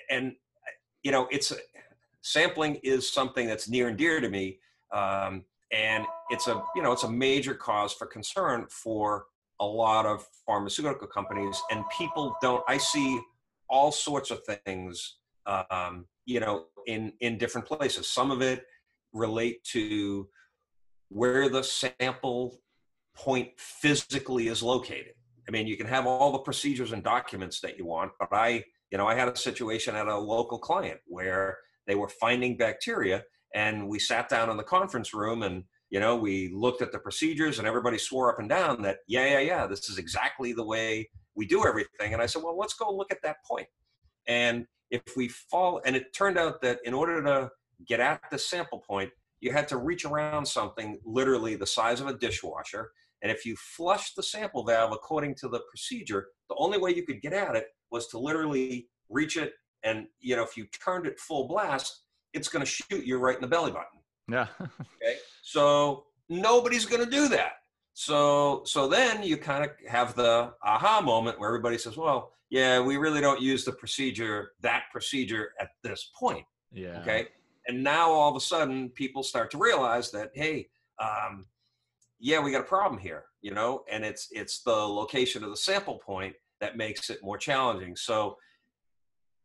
and 0.09 0.33
you 1.03 1.11
know 1.11 1.27
it's 1.31 1.53
sampling 2.21 2.75
is 2.83 3.09
something 3.09 3.47
that's 3.47 3.69
near 3.69 3.87
and 3.87 3.97
dear 3.97 4.19
to 4.19 4.29
me 4.29 4.59
um 4.93 5.45
and 5.71 6.05
it's 6.29 6.47
a 6.47 6.61
you 6.75 6.81
know 6.81 6.91
it's 6.91 7.03
a 7.03 7.11
major 7.11 7.53
cause 7.53 7.93
for 7.93 8.07
concern 8.07 8.65
for 8.69 9.25
a 9.61 9.65
lot 9.65 10.05
of 10.05 10.25
pharmaceutical 10.45 11.07
companies 11.07 11.61
and 11.71 11.83
people 11.97 12.35
don't 12.41 12.63
i 12.67 12.77
see 12.77 13.19
all 13.69 13.91
sorts 13.91 14.31
of 14.31 14.39
things 14.65 15.17
um 15.45 16.05
you 16.25 16.39
know 16.39 16.65
in 16.87 17.13
in 17.21 17.37
different 17.37 17.67
places. 17.67 18.07
Some 18.07 18.31
of 18.31 18.41
it 18.41 18.65
relate 19.13 19.63
to 19.65 20.27
where 21.09 21.49
the 21.49 21.63
sample 21.63 22.59
point 23.15 23.49
physically 23.57 24.47
is 24.47 24.63
located. 24.63 25.13
I 25.47 25.51
mean, 25.51 25.67
you 25.67 25.77
can 25.77 25.87
have 25.87 26.05
all 26.05 26.31
the 26.31 26.39
procedures 26.39 26.91
and 26.91 27.03
documents 27.03 27.59
that 27.61 27.77
you 27.77 27.85
want, 27.85 28.11
but 28.19 28.29
I, 28.31 28.63
you 28.91 28.97
know, 28.97 29.07
I 29.07 29.15
had 29.15 29.27
a 29.27 29.35
situation 29.35 29.95
at 29.95 30.07
a 30.07 30.17
local 30.17 30.59
client 30.59 30.99
where 31.07 31.57
they 31.87 31.95
were 31.95 32.07
finding 32.07 32.55
bacteria 32.55 33.23
and 33.55 33.87
we 33.87 33.99
sat 33.99 34.29
down 34.29 34.49
in 34.49 34.57
the 34.57 34.63
conference 34.63 35.13
room 35.13 35.43
and 35.43 35.63
you 35.89 35.99
know 35.99 36.15
we 36.15 36.49
looked 36.53 36.81
at 36.81 36.91
the 36.91 36.99
procedures 36.99 37.59
and 37.59 37.67
everybody 37.67 37.97
swore 37.97 38.31
up 38.31 38.39
and 38.39 38.49
down 38.49 38.81
that 38.81 38.99
yeah 39.07 39.25
yeah 39.25 39.39
yeah 39.39 39.67
this 39.67 39.89
is 39.89 39.97
exactly 39.97 40.53
the 40.53 40.63
way 40.63 41.09
we 41.35 41.45
do 41.45 41.65
everything 41.65 42.13
and 42.13 42.21
i 42.21 42.25
said 42.25 42.43
well 42.43 42.57
let's 42.57 42.75
go 42.75 42.91
look 42.91 43.11
at 43.11 43.21
that 43.23 43.37
point 43.43 43.67
and 44.27 44.65
if 44.91 45.01
we 45.15 45.27
fall 45.27 45.81
and 45.85 45.95
it 45.95 46.13
turned 46.13 46.37
out 46.37 46.61
that 46.61 46.79
in 46.85 46.93
order 46.93 47.23
to 47.23 47.49
get 47.87 47.99
at 47.99 48.21
the 48.31 48.37
sample 48.37 48.83
point 48.87 49.09
you 49.41 49.51
had 49.51 49.67
to 49.69 49.77
reach 49.77 50.05
around 50.05 50.45
something 50.45 50.99
literally 51.05 51.55
the 51.55 51.65
size 51.65 52.01
of 52.01 52.07
a 52.07 52.13
dishwasher. 52.13 52.91
And 53.21 53.31
if 53.31 53.45
you 53.45 53.55
flushed 53.57 54.15
the 54.15 54.23
sample 54.23 54.63
valve 54.63 54.91
according 54.91 55.35
to 55.35 55.49
the 55.49 55.61
procedure, 55.69 56.27
the 56.49 56.55
only 56.57 56.77
way 56.77 56.91
you 56.91 57.05
could 57.05 57.21
get 57.21 57.33
at 57.33 57.55
it 57.55 57.65
was 57.91 58.07
to 58.07 58.19
literally 58.19 58.87
reach 59.09 59.37
it. 59.37 59.53
And, 59.83 60.07
you 60.19 60.35
know, 60.35 60.43
if 60.43 60.57
you 60.57 60.65
turned 60.83 61.05
it 61.05 61.19
full 61.19 61.47
blast, 61.47 62.03
it's 62.33 62.47
going 62.47 62.63
to 62.63 62.69
shoot 62.69 63.05
you 63.05 63.17
right 63.17 63.35
in 63.35 63.41
the 63.41 63.47
belly 63.47 63.71
button. 63.71 63.85
Yeah. 64.29 64.47
okay. 64.61 65.17
So 65.41 66.05
nobody's 66.29 66.85
going 66.85 67.03
to 67.03 67.09
do 67.09 67.27
that. 67.29 67.53
So, 67.93 68.61
so 68.65 68.87
then 68.87 69.23
you 69.23 69.35
kind 69.35 69.65
of 69.65 69.71
have 69.87 70.15
the 70.15 70.53
aha 70.63 71.01
moment 71.01 71.39
where 71.39 71.49
everybody 71.49 71.77
says, 71.77 71.97
well, 71.97 72.31
yeah, 72.49 72.79
we 72.79 72.97
really 72.97 73.21
don't 73.21 73.41
use 73.41 73.65
the 73.65 73.73
procedure, 73.73 74.51
that 74.61 74.83
procedure 74.91 75.51
at 75.59 75.69
this 75.83 76.11
point. 76.17 76.45
Yeah. 76.71 77.01
Okay 77.01 77.27
and 77.69 77.81
now 77.81 78.11
all 78.11 78.29
of 78.29 78.35
a 78.35 78.41
sudden 78.41 78.89
people 78.89 79.23
start 79.23 79.49
to 79.51 79.57
realize 79.57 80.11
that 80.11 80.29
hey 80.33 80.67
um, 81.01 81.45
yeah 82.19 82.39
we 82.39 82.51
got 82.51 82.61
a 82.61 82.65
problem 82.75 82.99
here 82.99 83.23
you 83.41 83.53
know? 83.53 83.83
And 83.91 84.03
it's 84.03 84.27
it's 84.31 84.61
the 84.61 84.71
location 84.71 85.43
of 85.43 85.49
the 85.49 85.57
sample 85.57 85.99
point 85.99 86.35
that 86.61 86.77
makes 86.77 87.09
it 87.09 87.19
more 87.23 87.37
challenging. 87.37 87.95
So 87.95 88.37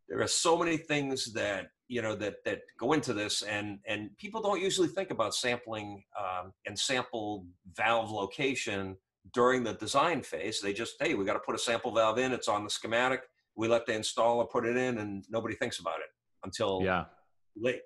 there 0.09 0.21
are 0.21 0.29
so 0.29 0.57
many 0.57 0.77
things 0.77 1.33
that 1.33 1.69
you 1.89 2.03
know 2.03 2.15
that 2.17 2.37
that 2.45 2.61
go 2.79 2.93
into 2.93 3.13
this 3.13 3.43
and 3.43 3.79
and 3.87 4.11
people 4.19 4.41
don't 4.41 4.61
usually 4.61 4.89
think 4.89 5.11
about 5.11 5.35
sampling 5.35 6.03
um, 6.19 6.53
and 6.67 6.79
sample 6.79 7.47
valve 7.77 8.11
location 8.11 8.97
during 9.33 9.63
the 9.63 9.75
design 9.75 10.23
phase. 10.23 10.61
They 10.61 10.73
just 10.73 10.95
hey 11.01 11.15
we 11.15 11.25
got 11.25 11.35
to 11.35 11.41
put 11.41 11.55
a 11.55 11.59
sample 11.59 11.95
valve 11.95 12.19
in 12.19 12.33
it's 12.33 12.49
on 12.49 12.65
the 12.65 12.71
schematic 12.71 13.23
we 13.57 13.69
let 13.69 13.87
the 13.87 13.93
installer 13.93 14.51
put 14.51 14.67
it 14.67 14.77
in 14.77 14.99
and 14.99 15.25
nobody 15.31 15.55
thinks 15.55 15.79
about 15.79 16.01
it 16.01 16.09
until 16.43 16.81
yeah. 16.83 17.05
late 17.57 17.81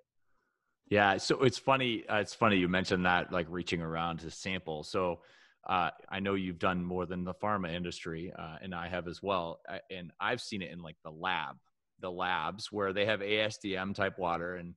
yeah, 0.91 1.17
so 1.19 1.43
it's 1.43 1.59
funny. 1.59 2.05
Uh, 2.09 2.17
it's 2.17 2.35
funny 2.35 2.57
you 2.57 2.69
mentioned 2.69 3.05
that, 3.07 3.33
like 3.33 3.47
reaching 3.51 3.83
around 3.83 4.21
to 4.21 4.31
sample. 4.31 4.85
So 4.85 5.21
uh, 5.69 5.91
I 6.09 6.21
know 6.21 6.35
you've 6.35 6.59
done 6.59 6.83
more 6.83 7.05
than 7.05 7.25
the 7.25 7.35
pharma 7.35 7.75
industry, 7.75 8.33
uh, 8.39 8.57
and 8.63 8.75
I 8.75 8.89
have 8.89 9.07
as 9.07 9.23
well. 9.23 9.61
and 9.91 10.11
I've 10.21 10.41
seen 10.41 10.63
it 10.63 10.71
in 10.71 10.83
like 10.83 10.97
the 11.05 11.11
lab, 11.11 11.57
the 12.01 12.11
labs 12.11 12.73
where 12.73 12.93
they 12.93 13.05
have 13.07 13.21
ASTM 13.21 13.95
type 13.95 14.19
water, 14.19 14.57
and 14.57 14.75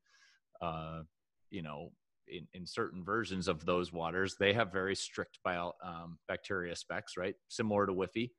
uh, 0.62 1.03
you 1.50 1.62
know, 1.62 1.91
in, 2.27 2.48
in 2.53 2.65
certain 2.65 3.03
versions 3.03 3.48
of 3.48 3.65
those 3.65 3.94
waters, 3.94 4.36
they 4.39 4.53
have 4.53 4.72
very 4.72 4.96
strict 4.96 5.39
bio, 5.44 5.74
um, 5.84 6.18
bacteria 6.27 6.75
specs, 6.75 7.18
right? 7.18 7.36
Similar 7.48 7.88
to 7.88 7.94
WFI. 7.94 8.32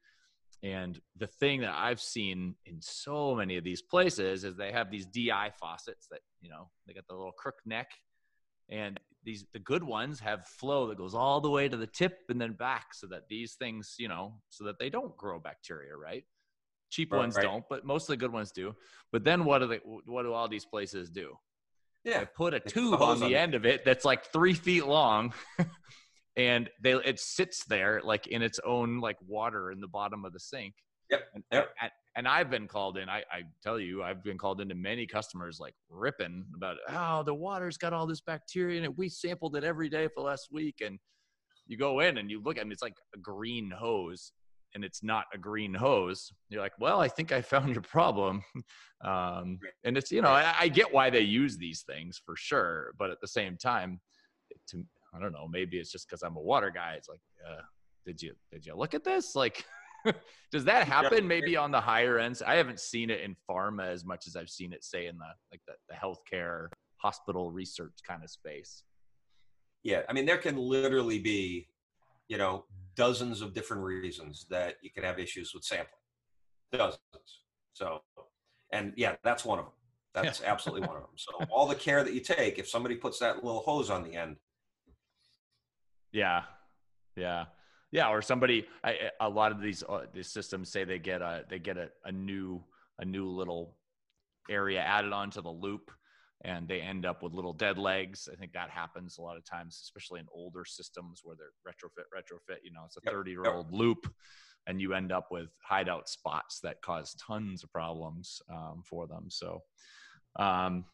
And 0.62 1.00
the 1.16 1.26
thing 1.26 1.62
that 1.62 1.74
I've 1.76 2.00
seen 2.00 2.54
in 2.66 2.80
so 2.80 3.34
many 3.34 3.56
of 3.56 3.64
these 3.64 3.82
places 3.82 4.44
is 4.44 4.56
they 4.56 4.70
have 4.70 4.90
these 4.90 5.06
DI 5.06 5.50
faucets 5.58 6.06
that, 6.10 6.20
you 6.40 6.50
know, 6.50 6.70
they 6.86 6.94
got 6.94 7.06
the 7.08 7.14
little 7.14 7.32
crook 7.32 7.56
neck. 7.66 7.90
And 8.68 9.00
these 9.24 9.44
the 9.52 9.58
good 9.58 9.82
ones 9.82 10.20
have 10.20 10.46
flow 10.46 10.88
that 10.88 10.98
goes 10.98 11.14
all 11.14 11.40
the 11.40 11.50
way 11.50 11.68
to 11.68 11.76
the 11.76 11.86
tip 11.86 12.18
and 12.28 12.40
then 12.40 12.52
back 12.52 12.94
so 12.94 13.08
that 13.08 13.28
these 13.28 13.54
things, 13.54 13.96
you 13.98 14.08
know, 14.08 14.34
so 14.50 14.64
that 14.64 14.78
they 14.78 14.88
don't 14.88 15.16
grow 15.16 15.40
bacteria, 15.40 15.96
right? 15.96 16.24
Cheap 16.90 17.12
right, 17.12 17.18
ones 17.18 17.36
right. 17.36 17.42
don't, 17.42 17.64
but 17.68 17.84
most 17.84 18.04
of 18.04 18.08
the 18.08 18.16
good 18.16 18.32
ones 18.32 18.52
do. 18.52 18.74
But 19.10 19.24
then 19.24 19.44
what 19.44 19.58
do 19.58 19.66
they 19.66 19.80
what 19.84 20.22
do 20.22 20.32
all 20.32 20.48
these 20.48 20.64
places 20.64 21.10
do? 21.10 21.36
Yeah. 22.04 22.20
They 22.20 22.26
put 22.26 22.54
a 22.54 22.60
tube 22.60 23.00
on 23.00 23.20
the 23.20 23.36
end 23.36 23.54
of 23.54 23.66
it 23.66 23.84
that's 23.84 24.04
like 24.04 24.32
three 24.32 24.54
feet 24.54 24.86
long 24.86 25.32
and 26.36 26.70
they 26.82 26.92
it 26.92 27.20
sits 27.20 27.64
there 27.64 28.00
like 28.02 28.26
in 28.28 28.42
its 28.42 28.58
own 28.64 29.00
like 29.00 29.16
water 29.26 29.70
in 29.70 29.80
the 29.80 29.88
bottom 29.88 30.24
of 30.24 30.32
the 30.32 30.40
sink. 30.40 30.74
Yep. 31.10 31.20
And, 31.34 31.44
yep. 31.52 31.68
And, 31.80 31.90
and 32.16 32.28
I've 32.28 32.50
been 32.50 32.68
called 32.68 32.98
in. 32.98 33.08
I, 33.08 33.22
I 33.30 33.42
tell 33.62 33.78
you, 33.78 34.02
I've 34.02 34.22
been 34.22 34.38
called 34.38 34.60
into 34.60 34.74
many 34.74 35.06
customers 35.06 35.58
like 35.60 35.74
ripping 35.88 36.44
about 36.54 36.76
oh 36.90 37.22
the 37.22 37.34
water's 37.34 37.78
got 37.78 37.92
all 37.92 38.06
this 38.06 38.20
bacteria 38.20 38.78
in 38.78 38.84
it. 38.84 38.98
We 38.98 39.08
sampled 39.08 39.56
it 39.56 39.64
every 39.64 39.88
day 39.88 40.06
for 40.08 40.14
the 40.16 40.22
last 40.22 40.48
week, 40.50 40.76
and 40.84 40.98
you 41.66 41.76
go 41.76 42.00
in 42.00 42.18
and 42.18 42.30
you 42.30 42.42
look 42.42 42.58
and 42.58 42.72
it's 42.72 42.82
like 42.82 42.96
a 43.14 43.18
green 43.18 43.70
hose, 43.70 44.32
and 44.74 44.84
it's 44.84 45.02
not 45.02 45.24
a 45.34 45.38
green 45.38 45.74
hose. 45.74 46.32
You're 46.48 46.62
like, 46.62 46.78
well, 46.78 47.00
I 47.00 47.08
think 47.08 47.32
I 47.32 47.42
found 47.42 47.74
your 47.74 47.82
problem. 47.82 48.42
Um, 49.04 49.58
and 49.82 49.98
it's 49.98 50.12
you 50.12 50.22
know 50.22 50.28
I, 50.28 50.54
I 50.60 50.68
get 50.68 50.92
why 50.92 51.10
they 51.10 51.22
use 51.22 51.56
these 51.56 51.82
things 51.82 52.22
for 52.24 52.36
sure, 52.36 52.94
but 52.96 53.10
at 53.10 53.20
the 53.20 53.26
same 53.26 53.56
time, 53.56 54.00
to 54.68 54.84
I 55.14 55.20
don't 55.20 55.32
know, 55.32 55.48
maybe 55.50 55.78
it's 55.78 55.92
just 55.92 56.08
because 56.08 56.22
I'm 56.22 56.36
a 56.36 56.40
water 56.40 56.70
guy. 56.70 56.94
It's 56.96 57.08
like, 57.08 57.20
uh, 57.46 57.62
did 58.06 58.20
you 58.22 58.34
did 58.50 58.66
you 58.66 58.74
look 58.76 58.94
at 58.94 59.04
this? 59.04 59.34
Like, 59.34 59.64
does 60.52 60.64
that 60.64 60.86
happen 60.86 61.26
maybe 61.26 61.56
on 61.56 61.70
the 61.70 61.80
higher 61.80 62.18
ends? 62.18 62.42
I 62.42 62.54
haven't 62.54 62.80
seen 62.80 63.10
it 63.10 63.20
in 63.20 63.36
pharma 63.48 63.86
as 63.86 64.04
much 64.04 64.26
as 64.26 64.36
I've 64.36 64.48
seen 64.48 64.72
it, 64.72 64.84
say, 64.84 65.06
in 65.06 65.18
the 65.18 65.26
like 65.50 65.60
the, 65.66 65.74
the 65.88 65.94
healthcare 65.94 66.68
hospital 66.96 67.50
research 67.50 67.94
kind 68.06 68.22
of 68.22 68.30
space. 68.30 68.82
Yeah, 69.82 70.02
I 70.08 70.12
mean, 70.12 70.26
there 70.26 70.38
can 70.38 70.56
literally 70.56 71.18
be, 71.18 71.68
you 72.28 72.38
know, 72.38 72.64
dozens 72.94 73.40
of 73.40 73.52
different 73.52 73.82
reasons 73.82 74.46
that 74.48 74.76
you 74.82 74.90
can 74.90 75.02
have 75.02 75.18
issues 75.18 75.52
with 75.54 75.64
sampling. 75.64 75.88
Dozens. 76.72 77.00
So, 77.72 78.02
and 78.72 78.92
yeah, 78.96 79.16
that's 79.24 79.44
one 79.44 79.58
of 79.58 79.64
them. 79.66 79.74
That's 80.14 80.40
yeah. 80.40 80.52
absolutely 80.52 80.86
one 80.86 80.96
of 80.96 81.02
them. 81.02 81.16
So, 81.16 81.32
all 81.50 81.66
the 81.66 81.74
care 81.74 82.04
that 82.04 82.12
you 82.12 82.20
take, 82.20 82.58
if 82.58 82.68
somebody 82.68 82.94
puts 82.94 83.18
that 83.18 83.44
little 83.44 83.62
hose 83.62 83.90
on 83.90 84.04
the 84.04 84.14
end. 84.14 84.36
Yeah. 86.12 86.42
Yeah. 87.16 87.46
Yeah. 87.90 88.08
Or 88.08 88.22
somebody, 88.22 88.66
I, 88.84 89.10
a 89.20 89.28
lot 89.28 89.52
of 89.52 89.60
these, 89.60 89.82
uh, 89.88 90.06
these 90.12 90.28
systems 90.28 90.70
say 90.70 90.84
they 90.84 90.98
get 90.98 91.22
a, 91.22 91.44
they 91.48 91.58
get 91.58 91.76
a, 91.76 91.88
a 92.04 92.12
new, 92.12 92.62
a 92.98 93.04
new 93.04 93.28
little 93.28 93.76
area 94.50 94.80
added 94.80 95.12
onto 95.12 95.42
the 95.42 95.50
loop 95.50 95.90
and 96.44 96.66
they 96.66 96.80
end 96.80 97.06
up 97.06 97.22
with 97.22 97.32
little 97.32 97.52
dead 97.52 97.78
legs. 97.78 98.28
I 98.30 98.36
think 98.36 98.52
that 98.52 98.70
happens 98.70 99.18
a 99.18 99.22
lot 99.22 99.36
of 99.36 99.44
times, 99.44 99.80
especially 99.82 100.20
in 100.20 100.26
older 100.32 100.64
systems 100.64 101.20
where 101.22 101.36
they're 101.36 101.52
retrofit, 101.66 102.06
retrofit. 102.14 102.58
You 102.64 102.72
know, 102.72 102.82
it's 102.84 102.96
a 102.96 103.10
30 103.10 103.30
year 103.30 103.44
old 103.46 103.72
loop, 103.72 104.12
and 104.66 104.80
you 104.80 104.94
end 104.94 105.12
up 105.12 105.28
with 105.30 105.50
hideout 105.64 106.08
spots 106.08 106.60
that 106.60 106.82
cause 106.82 107.14
tons 107.14 107.62
of 107.62 107.70
problems 107.70 108.42
um, 108.50 108.82
for 108.84 109.06
them. 109.06 109.26
So, 109.28 109.62
um, 110.36 110.84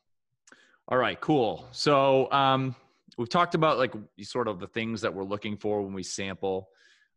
all 0.87 0.99
right, 0.99 1.21
cool. 1.21 1.67
So 1.73 2.31
um, 2.31 2.75
we've 3.19 3.29
talked 3.29 3.55
about 3.55 3.77
like 3.77 3.93
sort 4.23 4.49
of 4.49 4.61
the 4.61 4.67
things 4.69 5.03
that 5.03 5.13
we're 5.13 5.25
looking 5.25 5.57
for 5.57 5.83
when 5.83 5.93
we 5.93 6.03
sample. 6.03 6.69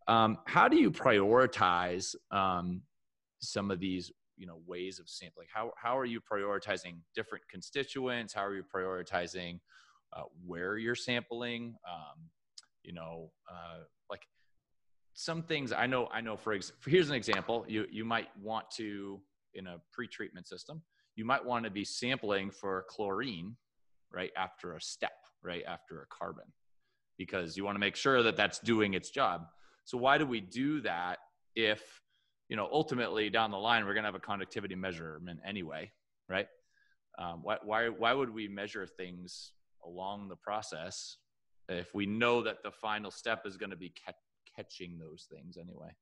Um, 0.07 0.39
how 0.45 0.67
do 0.67 0.77
you 0.77 0.91
prioritize 0.91 2.15
um, 2.31 2.81
some 3.39 3.71
of 3.71 3.79
these 3.79 4.11
you 4.37 4.47
know 4.47 4.59
ways 4.65 4.97
of 4.97 5.07
sampling 5.07 5.45
how 5.53 5.71
how 5.77 5.95
are 5.95 6.05
you 6.05 6.19
prioritizing 6.19 6.97
different 7.15 7.47
constituents? 7.49 8.33
How 8.33 8.45
are 8.45 8.55
you 8.55 8.63
prioritizing 8.63 9.59
uh, 10.13 10.23
where 10.45 10.77
you're 10.77 10.95
sampling? 10.95 11.75
Um, 11.89 12.29
you 12.83 12.93
know 12.93 13.31
uh, 13.49 13.79
like 14.09 14.21
some 15.13 15.43
things 15.43 15.71
i 15.71 15.85
know 15.85 16.07
i 16.11 16.21
know 16.21 16.35
for 16.37 16.53
ex- 16.53 16.71
here's 16.85 17.09
an 17.09 17.15
example. 17.15 17.65
You 17.67 17.85
you 17.91 18.05
might 18.05 18.29
want 18.41 18.69
to 18.77 19.19
in 19.53 19.67
a 19.67 19.77
pre-treatment 19.91 20.47
system 20.47 20.81
you 21.15 21.25
might 21.25 21.43
want 21.43 21.65
to 21.65 21.71
be 21.71 21.83
sampling 21.83 22.49
for 22.49 22.85
chlorine 22.89 23.55
right 24.11 24.31
after 24.37 24.75
a 24.75 24.81
step 24.81 25.11
right 25.43 25.63
after 25.67 26.01
a 26.01 26.05
carbon 26.07 26.45
because 27.17 27.57
you 27.57 27.63
want 27.63 27.75
to 27.75 27.79
make 27.79 27.95
sure 27.95 28.23
that 28.23 28.35
that's 28.35 28.59
doing 28.59 28.93
its 28.93 29.09
job 29.09 29.47
so 29.85 29.97
why 29.97 30.17
do 30.17 30.25
we 30.25 30.39
do 30.41 30.81
that 30.81 31.19
if 31.55 32.01
you 32.51 32.57
know, 32.57 32.67
ultimately 32.69 33.29
down 33.29 33.49
the 33.49 33.57
line, 33.57 33.85
we're 33.85 33.93
going 33.93 34.03
to 34.03 34.09
have 34.09 34.15
a 34.15 34.19
conductivity 34.19 34.75
measurement 34.75 35.39
anyway, 35.45 35.89
right? 36.27 36.47
Um, 37.17 37.39
why, 37.43 37.57
why, 37.63 37.87
why 37.87 38.11
would 38.11 38.29
we 38.29 38.49
measure 38.49 38.85
things 38.85 39.53
along 39.85 40.27
the 40.27 40.35
process 40.35 41.15
if 41.69 41.95
we 41.95 42.05
know 42.05 42.43
that 42.43 42.61
the 42.61 42.69
final 42.69 43.09
step 43.09 43.43
is 43.45 43.55
going 43.55 43.69
to 43.69 43.77
be 43.77 43.93
ca- 44.05 44.11
catching 44.53 44.99
those 44.99 45.29
things 45.31 45.55
anyway? 45.55 45.95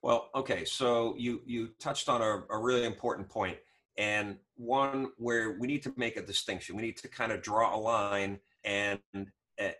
Well, 0.00 0.30
okay, 0.32 0.64
so 0.64 1.16
you 1.18 1.42
you 1.44 1.70
touched 1.80 2.08
on 2.08 2.22
a, 2.22 2.44
a 2.54 2.58
really 2.58 2.84
important 2.84 3.28
point, 3.28 3.58
and 4.00 4.36
one 4.56 5.10
where 5.18 5.58
we 5.60 5.66
need 5.66 5.82
to 5.82 5.92
make 5.96 6.16
a 6.16 6.22
distinction. 6.22 6.74
We 6.74 6.82
need 6.82 6.96
to 6.96 7.08
kind 7.08 7.32
of 7.32 7.42
draw 7.42 7.76
a 7.76 7.78
line 7.78 8.40
and 8.64 9.00
uh, 9.14 9.72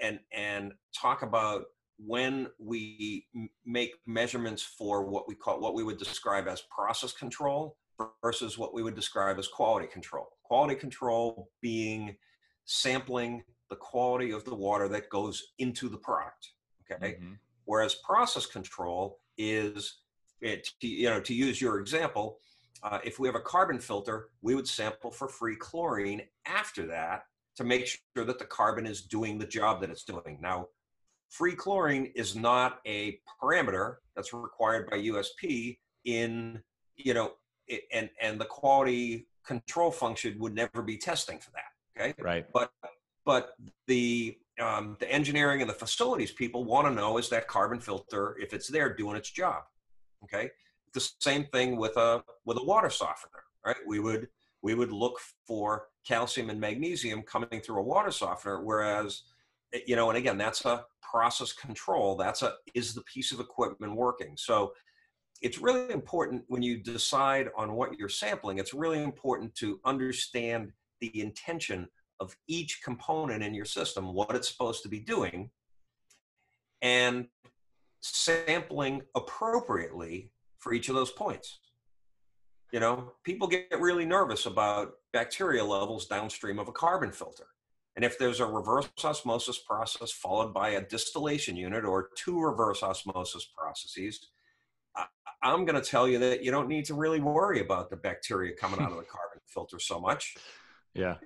and 0.00 0.20
and 0.32 0.72
talk 0.94 1.22
about 1.22 1.64
when 1.98 2.46
we 2.60 3.26
make 3.64 3.96
measurements 4.06 4.62
for 4.62 5.04
what 5.04 5.26
we 5.26 5.34
call 5.34 5.60
what 5.60 5.74
we 5.74 5.82
would 5.82 5.98
describe 5.98 6.46
as 6.46 6.62
process 6.70 7.12
control 7.12 7.76
versus 8.22 8.56
what 8.56 8.72
we 8.72 8.84
would 8.84 8.94
describe 8.94 9.38
as 9.38 9.48
quality 9.48 9.88
control. 9.88 10.28
Quality 10.44 10.76
control 10.76 11.50
being 11.60 12.16
sampling 12.66 13.42
the 13.68 13.76
quality 13.76 14.30
of 14.30 14.44
the 14.44 14.54
water 14.54 14.88
that 14.88 15.10
goes 15.10 15.42
into 15.58 15.88
the 15.88 15.96
product. 15.96 16.52
Okay. 16.88 17.14
Mm-hmm. 17.14 17.32
Whereas 17.64 17.96
process 17.96 18.46
control 18.46 19.18
is, 19.36 20.02
it, 20.40 20.68
you 20.80 21.10
know, 21.10 21.20
to 21.20 21.34
use 21.34 21.60
your 21.60 21.80
example, 21.80 22.38
uh, 22.82 22.98
if 23.04 23.18
we 23.18 23.28
have 23.28 23.34
a 23.34 23.40
carbon 23.40 23.78
filter, 23.78 24.28
we 24.42 24.54
would 24.54 24.68
sample 24.68 25.10
for 25.10 25.28
free 25.28 25.56
chlorine 25.56 26.22
after 26.46 26.86
that 26.86 27.24
to 27.56 27.64
make 27.64 27.86
sure 27.86 28.24
that 28.24 28.38
the 28.38 28.44
carbon 28.44 28.86
is 28.86 29.02
doing 29.02 29.38
the 29.38 29.46
job 29.46 29.80
that 29.80 29.90
it's 29.90 30.04
doing. 30.04 30.38
Now, 30.40 30.68
free 31.30 31.54
chlorine 31.54 32.12
is 32.14 32.36
not 32.36 32.80
a 32.86 33.18
parameter 33.42 33.96
that's 34.14 34.32
required 34.32 34.88
by 34.90 34.98
USP 34.98 35.78
in, 36.04 36.62
you 36.96 37.14
know, 37.14 37.32
and, 37.92 38.10
and 38.20 38.40
the 38.40 38.44
quality 38.44 39.26
control 39.44 39.90
function 39.90 40.36
would 40.38 40.54
never 40.54 40.82
be 40.82 40.96
testing 40.96 41.38
for 41.38 41.50
that. 41.52 41.98
Okay. 41.98 42.14
Right. 42.22 42.46
But, 42.52 42.70
but 43.24 43.54
the, 43.86 44.36
um, 44.60 44.96
the 45.00 45.10
engineering 45.10 45.60
and 45.62 45.68
the 45.68 45.74
facilities 45.74 46.32
people 46.32 46.64
want 46.64 46.86
to 46.86 46.92
know 46.92 47.18
is 47.18 47.28
that 47.30 47.48
carbon 47.48 47.80
filter, 47.80 48.36
if 48.40 48.52
it's 48.52 48.68
there 48.68 48.94
doing 48.94 49.16
its 49.16 49.30
job. 49.30 49.62
Okay. 50.24 50.50
The 50.96 51.10
same 51.20 51.44
thing 51.52 51.76
with 51.76 51.96
a, 51.96 52.22
with 52.46 52.56
a 52.58 52.64
water 52.64 52.90
softener, 52.90 53.42
right? 53.64 53.76
We 53.86 54.00
would, 54.00 54.28
we 54.62 54.74
would 54.74 54.92
look 54.92 55.20
for 55.46 55.88
calcium 56.06 56.48
and 56.48 56.58
magnesium 56.58 57.22
coming 57.22 57.60
through 57.62 57.80
a 57.80 57.82
water 57.82 58.10
softener, 58.10 58.64
whereas, 58.64 59.22
eh, 59.74 59.80
you 59.86 59.94
know, 59.94 60.08
and 60.08 60.16
again, 60.16 60.38
that's 60.38 60.64
a 60.64 60.86
process 61.10 61.52
control 61.52 62.16
that's 62.16 62.42
a 62.42 62.54
is 62.74 62.94
the 62.94 63.02
piece 63.02 63.32
of 63.32 63.40
equipment 63.40 63.94
working 63.94 64.34
so 64.36 64.72
it's 65.42 65.58
really 65.58 65.92
important 65.92 66.42
when 66.48 66.62
you 66.62 66.82
decide 66.82 67.48
on 67.56 67.74
what 67.74 67.98
you're 67.98 68.08
sampling 68.08 68.58
it's 68.58 68.74
really 68.74 69.02
important 69.02 69.54
to 69.54 69.80
understand 69.84 70.72
the 71.00 71.20
intention 71.20 71.86
of 72.20 72.34
each 72.48 72.82
component 72.82 73.42
in 73.42 73.54
your 73.54 73.64
system 73.64 74.12
what 74.12 74.34
it's 74.34 74.48
supposed 74.48 74.82
to 74.82 74.88
be 74.88 75.00
doing 75.00 75.50
and 76.82 77.26
sampling 78.00 79.02
appropriately 79.14 80.30
for 80.66 80.74
each 80.74 80.88
of 80.88 80.96
those 80.96 81.12
points 81.12 81.60
you 82.72 82.80
know 82.80 83.12
people 83.22 83.46
get 83.46 83.68
really 83.78 84.04
nervous 84.04 84.46
about 84.46 84.94
bacteria 85.12 85.64
levels 85.64 86.06
downstream 86.06 86.58
of 86.58 86.66
a 86.66 86.72
carbon 86.72 87.12
filter 87.12 87.46
and 87.94 88.04
if 88.04 88.18
there's 88.18 88.40
a 88.40 88.46
reverse 88.46 88.88
osmosis 89.04 89.58
process 89.58 90.10
followed 90.10 90.52
by 90.52 90.70
a 90.70 90.82
distillation 90.82 91.56
unit 91.56 91.84
or 91.84 92.10
two 92.16 92.40
reverse 92.40 92.82
osmosis 92.82 93.48
processes, 93.56 94.20
I'm 95.42 95.64
going 95.64 95.80
to 95.80 95.90
tell 95.90 96.06
you 96.06 96.18
that 96.18 96.44
you 96.44 96.50
don't 96.50 96.68
need 96.68 96.84
to 96.86 96.94
really 96.94 97.20
worry 97.20 97.60
about 97.60 97.88
the 97.88 97.96
bacteria 97.96 98.54
coming 98.54 98.80
out 98.80 98.90
of 98.90 98.98
the 98.98 99.04
carbon 99.10 99.40
filter 99.46 99.78
so 99.78 99.98
much. 99.98 100.36
Yeah. 100.94 101.16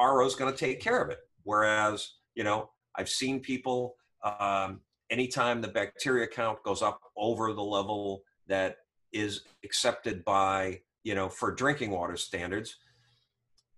RO 0.00 0.24
is 0.24 0.34
going 0.34 0.50
to 0.50 0.58
take 0.58 0.80
care 0.80 1.02
of 1.02 1.10
it. 1.10 1.18
Whereas, 1.42 2.14
you 2.34 2.44
know, 2.44 2.70
I've 2.96 3.08
seen 3.08 3.40
people, 3.40 3.96
um, 4.22 4.80
anytime 5.10 5.60
the 5.60 5.68
bacteria 5.68 6.26
count 6.26 6.62
goes 6.62 6.82
up 6.82 7.00
over 7.16 7.52
the 7.52 7.62
level 7.62 8.22
that 8.48 8.76
is 9.12 9.42
accepted 9.64 10.24
by, 10.24 10.80
you 11.04 11.14
know, 11.14 11.28
for 11.28 11.52
drinking 11.52 11.90
water 11.90 12.16
standards, 12.16 12.76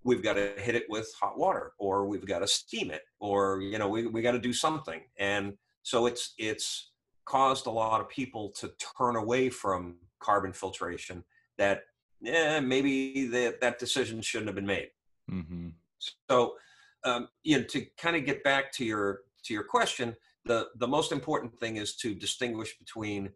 we've 0.05 0.23
got 0.23 0.35
to 0.35 0.53
hit 0.57 0.75
it 0.75 0.85
with 0.89 1.13
hot 1.21 1.39
water 1.39 1.73
or 1.79 2.07
we've 2.07 2.27
got 2.27 2.41
to 2.41 2.47
steam 2.47 2.91
it 2.91 3.03
or 3.21 3.61
you 3.61 3.79
know 3.79 3.89
we, 3.89 4.07
we 4.07 4.23
got 4.23 4.33
to 4.33 4.39
do 4.39 4.53
something 4.53 5.01
and 5.19 5.55
so 5.83 6.07
it's 6.07 6.35
it's 6.39 6.91
caused 7.25 7.67
a 7.67 7.71
lot 7.71 8.01
of 8.01 8.09
people 8.09 8.51
to 8.51 8.73
turn 8.99 9.17
away 9.17 9.49
from 9.49 9.97
carbon 10.19 10.53
filtration 10.53 11.23
that 11.59 11.83
yeah 12.21 12.61
maybe 12.61 13.27
that 13.27 13.61
that 13.61 13.79
decision 13.79 14.21
shouldn't 14.21 14.49
have 14.49 14.55
been 14.55 14.67
made 14.67 14.89
mm-hmm. 15.31 15.69
so 16.29 16.55
um, 17.05 17.29
you 17.43 17.59
know 17.59 17.65
to 17.65 17.85
kind 17.99 18.17
of 18.17 18.25
get 18.25 18.43
back 18.43 18.73
to 18.73 18.85
your 18.85 19.21
to 19.45 19.55
your 19.55 19.65
question 19.65 20.15
the 20.45 20.69
the 20.79 20.89
most 20.89 21.13
important 21.13 21.55
thing 21.59 21.77
is 21.77 21.97
to 21.97 22.15
distinguish 22.15 22.79
between 22.79 23.31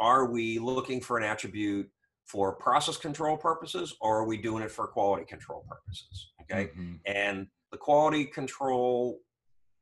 are 0.00 0.26
we 0.26 0.58
looking 0.58 1.00
for 1.00 1.18
an 1.18 1.24
attribute 1.24 1.88
for 2.24 2.54
process 2.54 2.96
control 2.96 3.36
purposes 3.36 3.96
or 4.00 4.18
are 4.18 4.26
we 4.26 4.36
doing 4.36 4.62
it 4.62 4.70
for 4.70 4.86
quality 4.86 5.24
control 5.24 5.64
purposes 5.68 6.30
okay 6.42 6.66
mm-hmm. 6.66 6.94
and 7.06 7.46
the 7.72 7.78
quality 7.78 8.24
control 8.24 9.20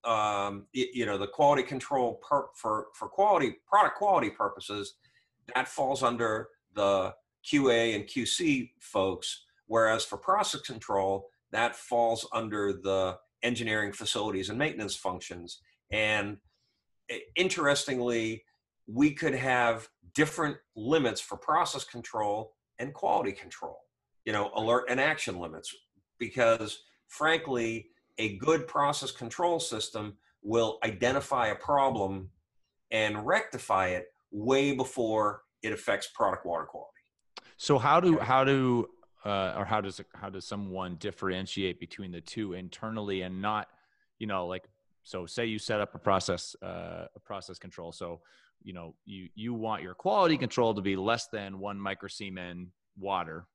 um, 0.05 0.67
it, 0.73 0.95
you 0.95 1.05
know 1.07 1.19
the 1.19 1.27
quality 1.27 1.63
control 1.63 2.21
per, 2.29 2.47
for 2.55 2.87
for 2.95 3.09
quality 3.09 3.57
product 3.67 3.97
quality 3.97 4.31
purposes 4.31 4.95
that 5.55 5.69
falls 5.69 6.03
under 6.03 6.49
the 6.75 7.13
qa 7.45 7.95
and 7.95 8.05
qc 8.05 8.71
folks 8.81 9.45
whereas 9.67 10.05
for 10.05 10.17
process 10.17 10.61
control 10.61 11.29
that 11.51 11.75
falls 11.75 12.27
under 12.33 12.73
the 12.73 13.17
engineering 13.43 13.93
facilities 13.93 14.49
and 14.49 14.59
maintenance 14.59 14.95
functions 14.95 15.61
and 15.91 16.37
interestingly 17.37 18.43
we 18.87 19.11
could 19.13 19.35
have 19.35 19.89
different 20.15 20.57
limits 20.75 21.21
for 21.21 21.37
process 21.37 21.85
control 21.85 22.55
and 22.79 22.93
quality 22.95 23.33
control, 23.33 23.79
you 24.25 24.33
know, 24.33 24.51
alert 24.55 24.87
and 24.89 25.01
action 25.01 25.39
limits, 25.39 25.75
because 26.19 26.83
frankly, 27.09 27.89
a 28.19 28.37
good 28.39 28.67
process 28.67 29.11
control 29.11 29.61
system 29.61 30.17
will 30.43 30.79
identify 30.85 31.49
a 31.49 31.55
problem 31.55 32.31
and 32.91 33.27
rectify 33.27 33.89
it 33.89 34.07
way 34.31 34.73
before 34.73 35.43
it 35.63 35.73
affects 35.73 36.09
product 36.15 36.47
water 36.47 36.65
quality. 36.65 36.93
So 37.57 37.79
how 37.79 38.01
do 38.01 38.19
how 38.19 38.45
do 38.45 38.89
uh, 39.25 39.55
or 39.57 39.65
how 39.65 39.81
does 39.81 40.01
how 40.15 40.31
does 40.31 40.45
someone 40.47 40.97
differentiate 40.97 41.81
between 41.81 42.13
the 42.13 42.21
two 42.21 42.53
internally 42.53 43.23
and 43.23 43.43
not, 43.43 43.69
you 44.19 44.27
know, 44.27 44.47
like 44.47 44.69
so 45.03 45.27
say 45.27 45.47
you 45.47 45.59
set 45.59 45.81
up 45.81 45.95
a 45.95 45.99
process 45.99 46.55
uh, 46.63 47.07
a 47.15 47.21
process 47.21 47.59
control. 47.59 47.93
So 47.93 48.21
you 48.63 48.73
know 48.73 48.95
you 49.05 49.29
you 49.35 49.55
want 49.55 49.83
your 49.83 49.95
quality 49.95 50.37
control 50.37 50.75
to 50.75 50.83
be 50.83 50.97
less 50.97 51.29
than 51.29 51.59
one 51.59 51.79
microsiemen 51.79 52.69
water, 52.99 53.47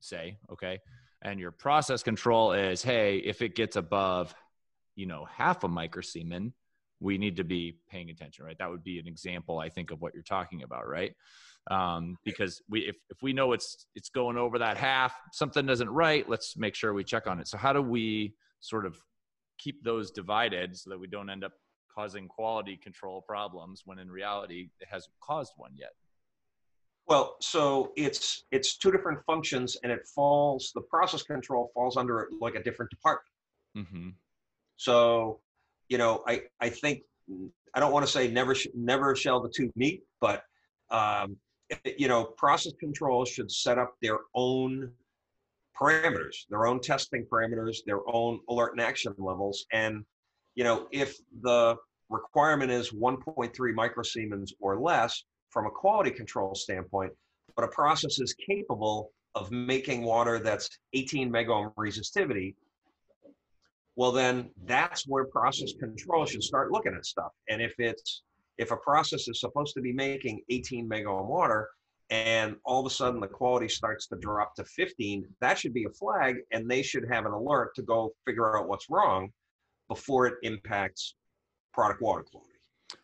say, 0.00 0.38
okay, 0.52 0.78
and 1.22 1.40
your 1.40 1.50
process 1.50 2.02
control 2.02 2.52
is 2.52 2.82
hey 2.82 3.18
if 3.18 3.42
it 3.42 3.54
gets 3.54 3.76
above, 3.76 4.34
you 4.94 5.06
know, 5.06 5.24
half 5.24 5.64
a 5.64 5.68
microsiemen, 5.68 6.52
we 7.00 7.18
need 7.18 7.36
to 7.36 7.44
be 7.44 7.78
paying 7.90 8.10
attention, 8.10 8.44
right? 8.44 8.58
That 8.58 8.70
would 8.70 8.84
be 8.84 8.98
an 8.98 9.06
example, 9.06 9.58
I 9.58 9.68
think, 9.68 9.90
of 9.90 10.00
what 10.00 10.14
you're 10.14 10.22
talking 10.22 10.62
about, 10.62 10.88
right? 10.88 11.14
um, 11.70 12.16
because 12.24 12.62
we 12.68 12.80
if, 12.80 12.96
if 13.10 13.22
we 13.22 13.32
know 13.32 13.52
it's 13.52 13.86
it's 13.94 14.08
going 14.08 14.36
over 14.36 14.58
that 14.58 14.76
half 14.76 15.14
something 15.32 15.68
isn't 15.68 15.90
right 15.90 16.28
let's 16.28 16.56
make 16.56 16.74
sure 16.74 16.94
we 16.94 17.04
check 17.04 17.26
on 17.26 17.40
it 17.40 17.48
so 17.48 17.58
how 17.58 17.72
do 17.72 17.82
we 17.82 18.34
sort 18.60 18.86
of 18.86 18.96
keep 19.58 19.82
those 19.84 20.10
divided 20.10 20.76
so 20.76 20.90
that 20.90 20.98
we 20.98 21.06
don't 21.06 21.28
end 21.28 21.44
up 21.44 21.52
causing 21.94 22.28
quality 22.28 22.76
control 22.76 23.22
problems 23.22 23.82
when 23.84 23.98
in 23.98 24.10
reality 24.10 24.68
it 24.80 24.88
hasn't 24.90 25.14
caused 25.20 25.52
one 25.56 25.72
yet 25.74 25.92
well 27.06 27.36
so 27.40 27.92
it's 27.96 28.44
it's 28.50 28.76
two 28.76 28.90
different 28.90 29.18
functions 29.26 29.76
and 29.82 29.92
it 29.92 30.06
falls 30.14 30.72
the 30.74 30.80
process 30.82 31.22
control 31.22 31.70
falls 31.74 31.96
under 31.96 32.28
like 32.40 32.54
a 32.54 32.62
different 32.62 32.90
department 32.90 33.26
mm-hmm. 33.76 34.08
so 34.76 35.40
you 35.88 35.98
know 35.98 36.22
i 36.26 36.42
i 36.60 36.68
think 36.68 37.02
i 37.74 37.80
don't 37.80 37.92
want 37.92 38.04
to 38.04 38.10
say 38.10 38.28
never 38.28 38.54
sh- 38.54 38.68
never 38.74 39.14
shall 39.14 39.40
the 39.40 39.48
two 39.48 39.70
meet 39.76 40.02
but 40.20 40.44
um, 40.90 41.36
you 41.96 42.08
know, 42.08 42.24
process 42.24 42.72
control 42.78 43.24
should 43.24 43.50
set 43.50 43.78
up 43.78 43.94
their 44.02 44.18
own 44.34 44.90
parameters, 45.80 46.46
their 46.48 46.66
own 46.66 46.80
testing 46.80 47.26
parameters, 47.30 47.78
their 47.86 48.00
own 48.12 48.40
alert 48.48 48.72
and 48.72 48.80
action 48.80 49.14
levels. 49.18 49.66
And, 49.72 50.04
you 50.54 50.64
know, 50.64 50.88
if 50.90 51.16
the 51.42 51.76
requirement 52.08 52.70
is 52.70 52.92
1.3 52.92 53.52
microsiemens 53.74 54.50
or 54.60 54.80
less 54.80 55.24
from 55.50 55.66
a 55.66 55.70
quality 55.70 56.10
control 56.10 56.54
standpoint, 56.54 57.12
but 57.56 57.64
a 57.64 57.68
process 57.68 58.18
is 58.20 58.34
capable 58.34 59.12
of 59.34 59.50
making 59.50 60.02
water 60.02 60.38
that's 60.38 60.68
18 60.92 61.30
megohm 61.30 61.72
resistivity, 61.74 62.54
well, 63.96 64.12
then 64.12 64.50
that's 64.64 65.06
where 65.06 65.26
process 65.26 65.72
control 65.78 66.24
should 66.24 66.42
start 66.42 66.72
looking 66.72 66.94
at 66.94 67.04
stuff. 67.04 67.32
And 67.48 67.60
if 67.60 67.74
it's 67.78 68.22
if 68.58 68.70
a 68.70 68.76
process 68.76 69.26
is 69.28 69.40
supposed 69.40 69.74
to 69.74 69.80
be 69.80 69.92
making 69.92 70.42
18 70.50 70.88
megohm 70.88 71.26
water 71.26 71.68
and 72.10 72.56
all 72.64 72.80
of 72.80 72.86
a 72.86 72.94
sudden 72.94 73.20
the 73.20 73.26
quality 73.26 73.68
starts 73.68 74.06
to 74.08 74.16
drop 74.16 74.54
to 74.56 74.64
15, 74.64 75.24
that 75.40 75.58
should 75.58 75.72
be 75.72 75.84
a 75.84 75.90
flag 75.90 76.36
and 76.50 76.68
they 76.68 76.82
should 76.82 77.04
have 77.10 77.24
an 77.24 77.32
alert 77.32 77.74
to 77.76 77.82
go 77.82 78.12
figure 78.26 78.58
out 78.58 78.68
what's 78.68 78.90
wrong 78.90 79.30
before 79.90 80.26
it 80.28 80.34
impacts 80.42 81.16
product 81.74 82.00
water 82.00 82.22
quality. 82.22 82.48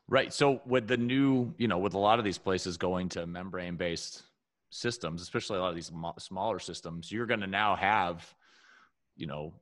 Right. 0.09 0.33
So 0.33 0.63
with 0.65 0.87
the 0.87 0.97
new, 0.97 1.53
you 1.59 1.67
know, 1.67 1.79
with 1.79 1.95
a 1.95 1.99
lot 1.99 2.21
of 2.21 2.25
these 2.25 2.39
places 2.39 2.77
going 2.77 3.09
to 3.11 3.27
membrane 3.27 3.77
based 3.77 4.23
systems, 4.71 5.21
especially 5.21 5.59
a 5.59 5.61
lot 5.61 5.71
of 5.71 5.75
these 5.75 5.91
smaller 6.19 6.61
systems, 6.61 7.11
you're 7.11 7.27
going 7.27 7.41
to 7.41 7.49
now 7.49 7.75
have, 7.75 8.33
you 9.17 9.27
know, 9.27 9.53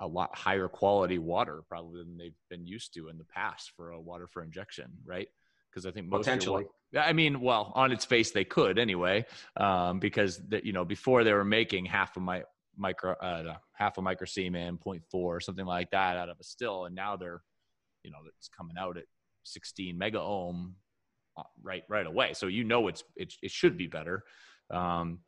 a 0.00 0.06
lot 0.06 0.34
higher 0.36 0.68
quality 0.68 1.18
water 1.18 1.62
probably 1.68 2.02
than 2.02 2.18
they've 2.18 2.36
been 2.50 2.66
used 2.66 2.92
to 2.94 3.08
in 3.08 3.16
the 3.16 3.24
past 3.24 3.72
for 3.74 3.92
a 3.92 4.00
water 4.00 4.26
for 4.26 4.42
injection, 4.42 4.90
right? 5.06 5.28
Because 5.70 5.86
I 5.86 5.90
think 5.92 6.08
most 6.08 6.24
potentially. 6.24 6.66
Your, 6.92 7.02
I 7.02 7.14
mean, 7.14 7.40
well, 7.40 7.72
on 7.74 7.90
its 7.90 8.04
face 8.04 8.32
they 8.32 8.44
could 8.44 8.78
anyway, 8.78 9.24
um, 9.56 9.98
because 9.98 10.40
the, 10.48 10.64
you 10.64 10.72
know 10.72 10.84
before 10.84 11.24
they 11.24 11.32
were 11.32 11.44
making 11.44 11.86
half 11.86 12.16
of 12.16 12.22
my 12.22 12.42
micro 12.80 13.12
uh, 13.12 13.54
half 13.74 13.98
a 13.98 14.00
microsiemen 14.00 14.78
0.4 14.78 15.00
or 15.12 15.40
something 15.40 15.66
like 15.66 15.90
that 15.90 16.16
out 16.16 16.28
of 16.28 16.40
a 16.40 16.44
still, 16.44 16.86
and 16.86 16.94
now 16.94 17.16
they're 17.16 17.42
you 18.02 18.10
know 18.10 18.18
it's 18.36 18.48
coming 18.48 18.76
out 18.78 18.96
at 18.96 19.04
16 19.44 19.96
mega 19.96 20.20
ohm 20.20 20.74
uh, 21.36 21.42
right 21.62 21.84
right 21.88 22.06
away. 22.06 22.32
So 22.32 22.46
you 22.46 22.64
know 22.64 22.88
it's 22.88 23.04
it, 23.16 23.34
it 23.42 23.50
should 23.50 23.76
be 23.76 23.86
better. 23.86 24.24
Um, 24.70 25.20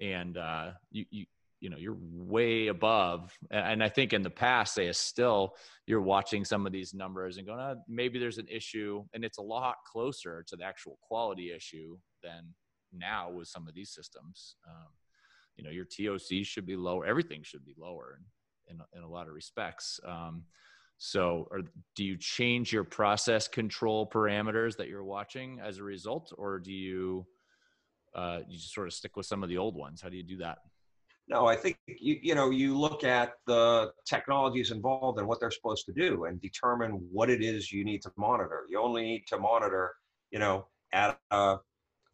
and 0.00 0.36
uh, 0.36 0.70
you, 0.90 1.06
you 1.10 1.26
you 1.60 1.70
know 1.70 1.76
you're 1.76 1.96
way 2.00 2.68
above 2.68 3.36
and 3.50 3.82
i 3.82 3.88
think 3.88 4.12
in 4.12 4.22
the 4.22 4.30
past 4.30 4.74
say 4.74 4.90
still 4.92 5.56
you're 5.86 6.00
watching 6.00 6.44
some 6.44 6.66
of 6.66 6.72
these 6.72 6.94
numbers 6.94 7.36
and 7.36 7.46
going 7.46 7.58
oh, 7.58 7.74
maybe 7.88 8.18
there's 8.18 8.38
an 8.38 8.46
issue 8.48 9.02
and 9.12 9.24
it's 9.24 9.38
a 9.38 9.42
lot 9.42 9.74
closer 9.84 10.44
to 10.46 10.54
the 10.54 10.64
actual 10.64 10.98
quality 11.02 11.52
issue 11.52 11.98
than 12.22 12.54
now 12.92 13.28
with 13.28 13.48
some 13.48 13.66
of 13.66 13.74
these 13.74 13.90
systems 13.90 14.54
um, 14.68 14.86
you 15.58 15.64
know 15.64 15.70
your 15.70 15.84
toc 15.84 16.20
should 16.44 16.64
be 16.64 16.76
lower 16.76 17.04
everything 17.04 17.42
should 17.42 17.64
be 17.64 17.74
lower 17.76 18.20
in, 18.70 18.80
in, 18.96 19.02
a 19.02 19.08
lot 19.08 19.28
of 19.28 19.34
respects. 19.34 20.00
Um, 20.06 20.44
so 20.98 21.48
or 21.50 21.62
do 21.94 22.04
you 22.04 22.16
change 22.16 22.72
your 22.72 22.84
process 22.84 23.46
control 23.48 24.08
parameters 24.08 24.76
that 24.76 24.88
you're 24.88 25.04
watching 25.04 25.60
as 25.62 25.78
a 25.78 25.82
result 25.82 26.32
or 26.36 26.58
do 26.58 26.72
you 26.72 27.26
uh, 28.14 28.40
you 28.48 28.56
just 28.56 28.74
sort 28.74 28.86
of 28.86 28.92
stick 28.92 29.16
with 29.16 29.26
some 29.26 29.42
of 29.42 29.48
the 29.48 29.58
old 29.58 29.76
ones? 29.76 30.00
How 30.00 30.08
do 30.08 30.16
you 30.16 30.22
do 30.22 30.38
that? 30.38 30.58
No, 31.28 31.46
I 31.46 31.56
think 31.56 31.76
you 31.86 32.18
you 32.22 32.34
know 32.34 32.50
you 32.50 32.76
look 32.76 33.04
at 33.04 33.32
the 33.46 33.92
technologies 34.06 34.70
involved 34.70 35.18
and 35.18 35.28
what 35.28 35.40
they're 35.40 35.50
supposed 35.50 35.84
to 35.86 35.92
do 35.92 36.24
and 36.24 36.40
determine 36.40 36.92
what 37.12 37.28
it 37.30 37.42
is 37.42 37.70
you 37.70 37.84
need 37.84 38.02
to 38.02 38.12
monitor. 38.16 38.64
You 38.68 38.80
only 38.80 39.02
need 39.02 39.24
to 39.28 39.38
monitor, 39.38 39.94
you 40.30 40.38
know, 40.38 40.66
at 40.92 41.18
a, 41.30 41.56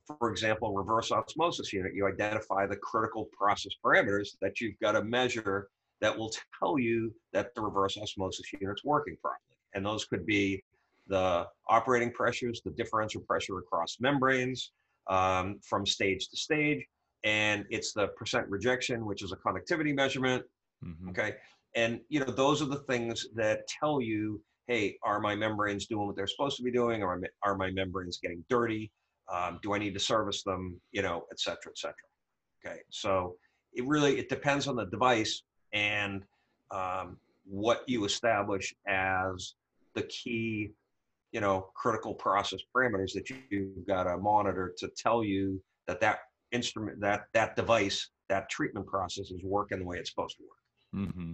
for 0.07 0.31
example, 0.31 0.75
reverse 0.75 1.11
osmosis 1.13 1.73
unit. 1.73 1.95
You 1.95 2.07
identify 2.07 2.67
the 2.67 2.77
critical 2.77 3.29
process 3.37 3.73
parameters 3.85 4.31
that 4.41 4.61
you've 4.61 4.79
got 4.81 4.93
to 4.93 5.03
measure 5.05 5.69
that 6.01 6.17
will 6.17 6.33
tell 6.59 6.79
you 6.79 7.15
that 7.33 7.55
the 7.55 7.63
reverse 7.63 7.97
osmosis 7.97 8.47
unit's 8.61 8.85
working 8.85 9.17
properly. 9.23 9.41
And 9.75 9.85
those 9.85 10.05
could 10.05 10.27
be 10.27 10.63
the 11.07 11.47
operating 11.69 12.11
pressures, 12.13 12.61
the 12.65 12.71
differential 12.73 13.23
pressure 13.23 13.59
across 13.59 13.97
membranes 14.01 14.73
um, 15.09 15.59
from 15.63 15.87
stage 15.87 16.29
to 16.29 16.37
stage 16.37 16.85
and 17.25 17.65
it's 17.71 17.93
the 17.93 18.09
percent 18.09 18.47
rejection, 18.49 19.05
which 19.05 19.23
is 19.23 19.33
a 19.33 19.37
conductivity 19.37 19.93
measurement. 19.93 20.45
Mm-hmm. 20.85 21.09
Okay. 21.09 21.35
And 21.75 22.01
you 22.09 22.21
know, 22.21 22.31
those 22.31 22.63
are 22.63 22.67
the 22.67 22.81
things 22.81 23.27
that 23.35 23.67
tell 23.67 24.01
you, 24.01 24.41
hey, 24.69 24.97
are 25.03 25.21
my 25.21 25.35
membranes 25.35 25.87
doing 25.87 26.07
what 26.07 26.17
they're 26.17 26.27
supposed 26.27 26.57
to 26.59 26.63
be 26.63 26.71
doing? 26.71 27.03
Or 27.03 27.21
are 27.43 27.57
my 27.57 27.71
membranes 27.71 28.19
getting 28.23 28.45
dirty? 28.49 28.93
Um, 29.33 29.59
do 29.63 29.75
I 29.75 29.79
need 29.79 29.95
to 29.95 30.01
service 30.01 30.43
them? 30.43 30.81
You 30.93 31.03
know, 31.03 31.25
et 31.31 31.41
cetera, 31.41 31.71
et 31.71 31.79
cetera. 31.79 31.95
Okay. 32.65 32.81
So 32.91 33.37
it 33.73 33.87
really 33.87 34.19
it 34.19 34.29
depends 34.29 34.69
on 34.69 34.77
the 34.77 34.87
device 34.87 35.43
and 35.73 36.23
um, 36.71 37.19
what 37.45 37.83
you 37.87 38.05
establish 38.05 38.75
as 38.87 39.55
the 39.95 40.03
key, 40.05 40.71
you 41.33 41.41
know, 41.41 41.69
critical 41.75 42.15
process 42.15 42.61
parameters 42.75 43.13
that 43.13 43.31
you've 43.51 43.87
got 43.87 44.05
to 44.05 44.17
monitor 44.17 44.75
to 44.79 44.89
tell 44.97 45.25
you 45.25 45.63
that 45.87 46.01
that 46.01 46.21
instrument 46.55 47.01
that 47.01 47.25
that 47.35 47.57
device 47.57 48.11
that 48.29 48.49
treatment 48.49 48.87
process 48.87 49.31
is 49.31 49.43
working 49.43 49.81
the 49.81 49.85
way 49.85 49.99
it's 49.99 50.11
supposed 50.11 50.37
to 50.37 50.45
work 50.45 51.09
mm-hmm. 51.09 51.33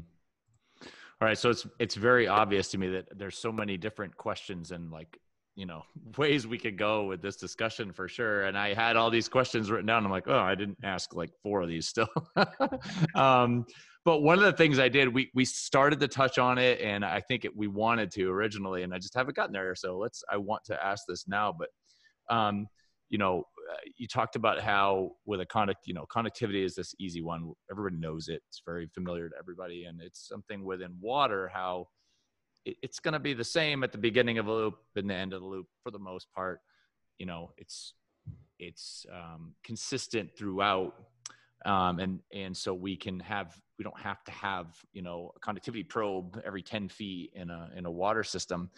all 0.83 1.29
right 1.29 1.39
so 1.39 1.51
it's 1.51 1.67
it's 1.79 1.95
very 1.95 2.27
obvious 2.27 2.69
to 2.69 2.79
me 2.79 2.89
that 2.89 3.07
there's 3.17 3.37
so 3.37 3.53
many 3.53 3.77
different 3.77 4.17
questions 4.17 4.73
and 4.73 4.91
like 4.91 5.19
you 5.61 5.67
know 5.67 5.83
ways 6.17 6.47
we 6.47 6.59
could 6.59 6.79
go 6.79 7.05
with 7.05 7.21
this 7.21 7.37
discussion 7.37 7.93
for 7.93 8.09
sure 8.09 8.45
and 8.45 8.57
i 8.59 8.73
had 8.73 8.97
all 8.97 9.11
these 9.11 9.29
questions 9.29 9.71
written 9.71 9.87
down 9.87 10.05
i'm 10.05 10.11
like 10.11 10.27
oh 10.27 10.39
i 10.39 10.55
didn't 10.55 10.79
ask 10.83 11.15
like 11.15 11.31
four 11.43 11.61
of 11.61 11.69
these 11.69 11.87
still 11.87 12.09
um, 13.15 13.65
but 14.05 14.23
one 14.23 14.39
of 14.39 14.45
the 14.45 14.53
things 14.53 14.79
i 14.79 14.89
did 14.89 15.13
we 15.13 15.31
we 15.35 15.45
started 15.45 16.01
to 16.01 16.09
touch 16.09 16.39
on 16.39 16.57
it 16.57 16.81
and 16.81 17.05
i 17.05 17.21
think 17.21 17.45
it, 17.45 17.55
we 17.55 17.69
wanted 17.69 18.11
to 18.11 18.31
originally 18.31 18.83
and 18.83 18.95
i 18.95 18.99
just 18.99 19.15
haven't 19.15 19.37
gotten 19.37 19.53
there 19.53 19.75
so 19.75 19.99
let's 19.99 20.25
i 20.33 20.37
want 20.37 20.65
to 20.65 20.85
ask 20.85 21.05
this 21.07 21.29
now 21.29 21.55
but 21.57 21.69
um, 22.35 22.67
you 23.11 23.19
know 23.19 23.45
uh, 23.71 23.77
you 23.99 24.09
talked 24.09 24.35
about 24.35 24.61
how 24.61 25.11
with 25.27 25.41
a 25.41 25.47
conduct, 25.47 25.87
you 25.87 25.95
know, 25.95 26.05
conductivity 26.07 26.65
is 26.65 26.75
this 26.75 26.93
easy 26.99 27.23
one. 27.23 27.53
Everybody 27.71 27.97
knows 27.97 28.27
it. 28.29 28.43
It's 28.49 28.63
very 28.67 28.89
familiar 28.93 29.29
to 29.29 29.35
everybody, 29.39 29.85
and 29.85 30.01
it's 30.01 30.27
something 30.27 30.65
within 30.65 30.97
water 31.01 31.51
how 31.53 31.87
it's 32.65 33.01
going 33.01 33.13
to 33.13 33.21
be 33.21 33.35
the 33.35 33.45
same 33.45 33.83
at 33.83 33.93
the 33.93 33.99
beginning 33.99 34.39
of 34.39 34.47
a 34.47 34.53
loop 34.53 34.79
and 34.97 35.09
the 35.09 35.15
end 35.15 35.33
of 35.33 35.41
the 35.41 35.47
loop 35.47 35.67
for 35.83 35.91
the 35.91 35.99
most 35.99 36.31
part. 36.33 36.61
You 37.19 37.27
know, 37.27 37.53
it's 37.57 37.95
it's 38.59 39.07
um, 39.13 39.55
consistent 39.65 40.31
throughout, 40.37 40.95
um, 41.65 41.99
and 41.99 42.21
and 42.33 42.57
so 42.57 42.75
we 42.75 42.97
can 42.97 43.21
have 43.21 43.55
we 43.79 43.83
don't 43.83 43.99
have 43.99 44.23
to 44.25 44.33
have 44.33 44.67
you 44.93 45.03
know 45.03 45.33
a 45.37 45.41
conductivity 45.41 45.85
probe 45.85 46.41
every 46.45 46.63
ten 46.63 46.89
feet 46.89 47.33
in 47.35 47.51
a 47.51 47.71
in 47.77 47.87
a 47.87 47.91
water 47.91 48.25
system, 48.25 48.71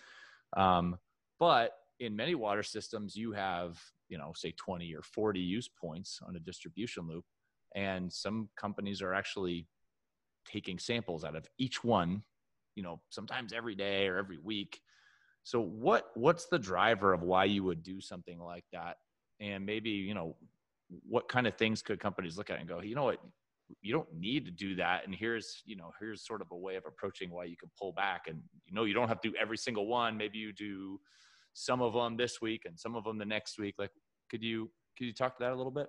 um, 0.57 0.97
but 1.39 1.73
in 2.01 2.17
many 2.17 2.35
water 2.35 2.63
systems 2.63 3.15
you 3.15 3.33
have 3.33 3.81
you 4.09 4.19
know 4.19 4.33
say 4.35 4.53
20 4.57 4.95
or 4.95 5.03
40 5.03 5.41
use 5.41 5.69
points 5.69 6.21
on 6.27 6.35
a 6.35 6.41
distribution 6.41 7.07
loop 7.07 7.25
and 7.75 8.13
some 8.13 8.49
companies 8.57 9.01
are 9.01 9.15
actually 9.15 9.67
taking 10.45 10.79
samples 10.79 11.25
out 11.25 11.37
of 11.37 11.47
each 11.59 11.85
one 11.85 12.23
you 12.75 12.83
know, 12.83 13.01
sometimes 13.11 13.53
every 13.53 13.75
day 13.75 14.07
or 14.07 14.17
every 14.17 14.39
week. 14.39 14.81
So 15.45 15.61
what 15.61 16.11
what's 16.15 16.47
the 16.47 16.59
driver 16.59 17.13
of 17.13 17.23
why 17.23 17.45
you 17.45 17.65
would 17.65 17.83
do 17.83 18.01
something 18.01 18.39
like 18.39 18.65
that? 18.73 18.97
And 19.41 19.67
maybe, 19.67 19.91
you 19.91 20.15
know, 20.15 20.37
what 21.09 21.29
kind 21.29 21.47
of 21.47 21.57
things 21.57 21.83
could 21.83 21.99
companies 22.01 22.37
look 22.37 22.51
at 22.51 22.61
and 22.61 22.69
go, 22.69 22.81
you 22.81 22.95
know 22.95 23.05
what, 23.05 23.21
you 23.81 23.93
don't 23.93 24.13
need 24.15 24.45
to 24.45 24.51
do 24.51 24.77
that. 24.77 25.05
And 25.05 25.15
here's, 25.15 25.63
you 25.65 25.77
know, 25.77 25.91
here's 25.99 26.27
sort 26.27 26.43
of 26.43 26.49
a 26.53 26.57
way 26.57 26.77
of 26.77 26.85
approaching 26.87 27.31
why 27.31 27.45
you 27.45 27.57
can 27.57 27.71
pull 27.79 27.93
back. 27.93 28.25
And 28.29 28.41
you 28.67 28.75
know, 28.75 28.85
you 28.85 28.95
don't 28.95 29.09
have 29.09 29.21
to 29.23 29.31
do 29.31 29.37
every 29.41 29.59
single 29.59 29.87
one. 29.87 30.17
Maybe 30.17 30.39
you 30.39 30.53
do 30.53 31.01
some 31.55 31.83
of 31.83 31.93
them 31.95 32.17
this 32.17 32.41
week 32.41 32.63
and 32.65 32.79
some 32.79 32.95
of 32.95 33.05
them 33.05 33.19
the 33.19 33.25
next 33.25 33.59
week. 33.59 33.77
Like, 33.79 33.91
could 34.31 34.43
you 34.43 34.71
could 34.97 35.07
you 35.07 35.13
talk 35.13 35.37
to 35.39 35.45
that 35.45 35.53
a 35.53 35.57
little 35.57 35.73
bit? 35.73 35.89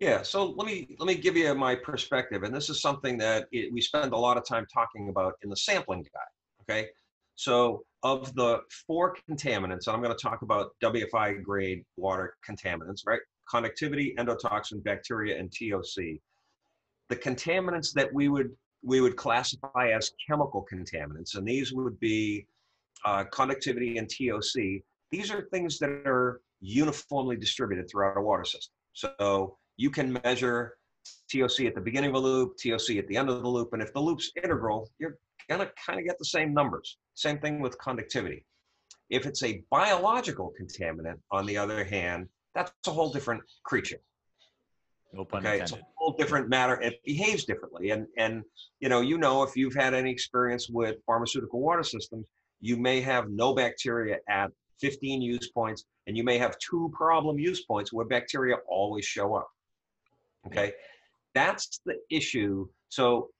Yeah, 0.00 0.22
so 0.22 0.46
let 0.56 0.66
me 0.66 0.96
let 0.98 1.06
me 1.06 1.14
give 1.14 1.36
you 1.36 1.54
my 1.54 1.74
perspective, 1.74 2.42
and 2.42 2.54
this 2.54 2.68
is 2.68 2.80
something 2.82 3.16
that 3.18 3.46
it, 3.52 3.72
we 3.72 3.80
spend 3.80 4.12
a 4.12 4.16
lot 4.16 4.36
of 4.36 4.44
time 4.44 4.66
talking 4.72 5.08
about 5.08 5.34
in 5.42 5.50
the 5.50 5.56
sampling 5.56 6.02
guide. 6.02 6.68
Okay, 6.68 6.88
so 7.36 7.84
of 8.02 8.34
the 8.34 8.60
four 8.86 9.16
contaminants, 9.30 9.86
and 9.86 9.94
I'm 9.94 10.02
going 10.02 10.14
to 10.14 10.22
talk 10.22 10.42
about 10.42 10.72
WFI 10.82 11.42
grade 11.42 11.84
water 11.96 12.34
contaminants, 12.48 13.06
right? 13.06 13.20
Conductivity, 13.48 14.14
endotoxin, 14.18 14.82
bacteria, 14.82 15.38
and 15.38 15.52
TOC. 15.52 16.18
The 17.08 17.16
contaminants 17.16 17.92
that 17.92 18.12
we 18.12 18.28
would 18.28 18.50
we 18.82 19.00
would 19.00 19.16
classify 19.16 19.90
as 19.94 20.10
chemical 20.26 20.66
contaminants, 20.70 21.36
and 21.36 21.46
these 21.46 21.72
would 21.72 21.98
be 22.00 22.46
uh, 23.04 23.24
conductivity 23.32 23.98
and 23.98 24.10
TOC. 24.10 24.82
These 25.12 25.30
are 25.30 25.46
things 25.52 25.78
that 25.78 25.90
are 25.90 26.40
uniformly 26.60 27.36
distributed 27.36 27.88
throughout 27.88 28.16
a 28.16 28.22
water 28.22 28.44
system. 28.44 28.72
So 28.92 29.56
you 29.76 29.90
can 29.90 30.18
measure 30.24 30.76
TOC 31.30 31.60
at 31.66 31.74
the 31.74 31.80
beginning 31.80 32.10
of 32.10 32.16
a 32.16 32.18
loop, 32.18 32.56
TOC 32.56 32.96
at 32.96 33.08
the 33.08 33.16
end 33.16 33.28
of 33.28 33.42
the 33.42 33.48
loop, 33.48 33.72
and 33.72 33.82
if 33.82 33.92
the 33.92 34.00
loop's 34.00 34.30
integral, 34.42 34.90
you're 34.98 35.18
gonna 35.48 35.70
kind 35.86 35.98
of 35.98 36.06
get 36.06 36.18
the 36.18 36.24
same 36.24 36.54
numbers. 36.54 36.98
Same 37.14 37.38
thing 37.38 37.60
with 37.60 37.78
conductivity. 37.78 38.44
If 39.10 39.26
it's 39.26 39.42
a 39.42 39.62
biological 39.70 40.52
contaminant, 40.60 41.18
on 41.30 41.46
the 41.46 41.58
other 41.58 41.84
hand, 41.84 42.28
that's 42.54 42.72
a 42.86 42.90
whole 42.90 43.12
different 43.12 43.42
creature. 43.64 44.00
No 45.12 45.24
pun 45.24 45.46
okay, 45.46 45.60
intended. 45.60 45.62
it's 45.62 45.72
a 45.72 45.86
whole 45.96 46.16
different 46.16 46.48
matter. 46.48 46.80
It 46.80 47.00
behaves 47.04 47.44
differently, 47.44 47.90
and 47.90 48.06
and 48.18 48.42
you 48.80 48.88
know, 48.88 49.00
you 49.00 49.18
know, 49.18 49.42
if 49.42 49.56
you've 49.56 49.74
had 49.74 49.94
any 49.94 50.10
experience 50.10 50.68
with 50.68 50.96
pharmaceutical 51.06 51.60
water 51.60 51.82
systems, 51.84 52.26
you 52.60 52.76
may 52.76 53.00
have 53.00 53.28
no 53.28 53.54
bacteria 53.54 54.18
at 54.28 54.50
15 54.80 55.22
use 55.22 55.50
points, 55.50 55.84
and 56.06 56.16
you 56.16 56.24
may 56.24 56.38
have 56.38 56.58
two 56.58 56.90
problem 56.92 57.38
use 57.38 57.64
points 57.64 57.92
where 57.92 58.06
bacteria 58.06 58.56
always 58.68 59.04
show 59.04 59.34
up. 59.34 59.48
Okay, 60.46 60.72
that's 61.34 61.80
the 61.86 61.96
issue. 62.10 62.66
So, 62.88 63.30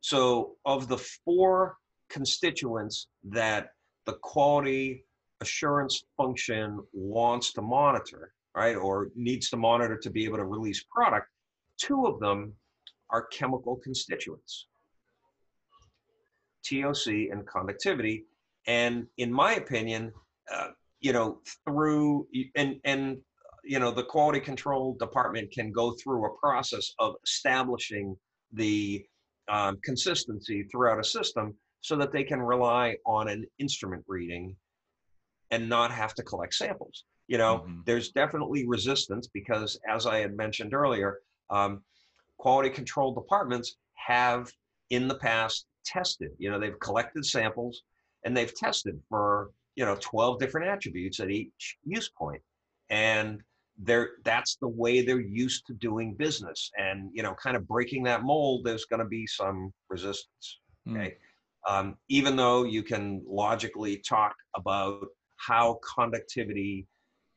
so 0.00 0.56
of 0.64 0.88
the 0.88 0.98
four 0.98 1.76
constituents 2.08 3.08
that 3.24 3.70
the 4.06 4.14
quality 4.22 5.04
assurance 5.40 6.04
function 6.16 6.80
wants 6.92 7.52
to 7.54 7.62
monitor, 7.62 8.32
right, 8.54 8.76
or 8.76 9.10
needs 9.14 9.48
to 9.50 9.56
monitor 9.56 9.96
to 9.96 10.10
be 10.10 10.24
able 10.24 10.36
to 10.36 10.44
release 10.44 10.84
product, 10.94 11.28
two 11.78 12.06
of 12.06 12.20
them 12.20 12.52
are 13.10 13.26
chemical 13.26 13.76
constituents. 13.76 14.66
TOC 16.64 17.06
and 17.32 17.46
conductivity. 17.46 18.24
And 18.66 19.06
in 19.16 19.32
my 19.32 19.54
opinion, 19.54 20.12
uh, 20.52 20.68
you 21.00 21.12
know, 21.12 21.40
through 21.64 22.26
and 22.54 22.76
and 22.84 23.18
you 23.64 23.78
know 23.78 23.90
the 23.90 24.02
quality 24.02 24.40
control 24.40 24.96
department 24.98 25.50
can 25.52 25.72
go 25.72 25.92
through 26.02 26.24
a 26.26 26.38
process 26.38 26.92
of 26.98 27.14
establishing 27.24 28.16
the 28.52 29.04
um, 29.48 29.78
consistency 29.84 30.64
throughout 30.64 30.98
a 30.98 31.04
system 31.04 31.54
so 31.80 31.96
that 31.96 32.12
they 32.12 32.22
can 32.24 32.40
rely 32.40 32.96
on 33.06 33.28
an 33.28 33.46
instrument 33.58 34.04
reading 34.06 34.54
and 35.50 35.68
not 35.68 35.90
have 35.90 36.14
to 36.14 36.22
collect 36.22 36.54
samples 36.54 37.04
you 37.26 37.38
know 37.38 37.58
mm-hmm. 37.58 37.80
there's 37.86 38.10
definitely 38.10 38.66
resistance 38.66 39.28
because 39.32 39.78
as 39.88 40.06
i 40.06 40.18
had 40.18 40.36
mentioned 40.36 40.74
earlier 40.74 41.18
um, 41.50 41.82
quality 42.38 42.70
control 42.70 43.12
departments 43.12 43.76
have 43.94 44.50
in 44.90 45.08
the 45.08 45.14
past 45.14 45.66
tested 45.84 46.30
you 46.38 46.50
know 46.50 46.58
they've 46.58 46.78
collected 46.80 47.24
samples 47.24 47.82
and 48.24 48.36
they've 48.36 48.54
tested 48.54 49.00
for 49.08 49.50
you 49.76 49.84
know 49.84 49.96
12 50.00 50.38
different 50.38 50.68
attributes 50.68 51.20
at 51.20 51.30
each 51.30 51.76
use 51.84 52.08
point 52.08 52.42
and 52.90 53.42
they're 53.82 54.10
that's 54.24 54.56
the 54.56 54.68
way 54.68 55.02
they're 55.02 55.20
used 55.20 55.66
to 55.66 55.74
doing 55.74 56.14
business 56.14 56.70
and 56.76 57.10
you 57.12 57.22
know 57.22 57.34
kind 57.34 57.56
of 57.56 57.66
breaking 57.66 58.02
that 58.02 58.22
mold 58.22 58.62
there's 58.64 58.84
going 58.84 59.00
to 59.00 59.06
be 59.06 59.26
some 59.26 59.72
resistance 59.88 60.60
hmm. 60.86 60.96
okay 60.96 61.16
mm. 61.68 61.72
um, 61.72 61.96
even 62.08 62.36
though 62.36 62.64
you 62.64 62.82
can 62.82 63.22
logically 63.26 63.96
talk 63.98 64.34
about 64.56 65.06
how 65.36 65.78
conductivity 65.96 66.86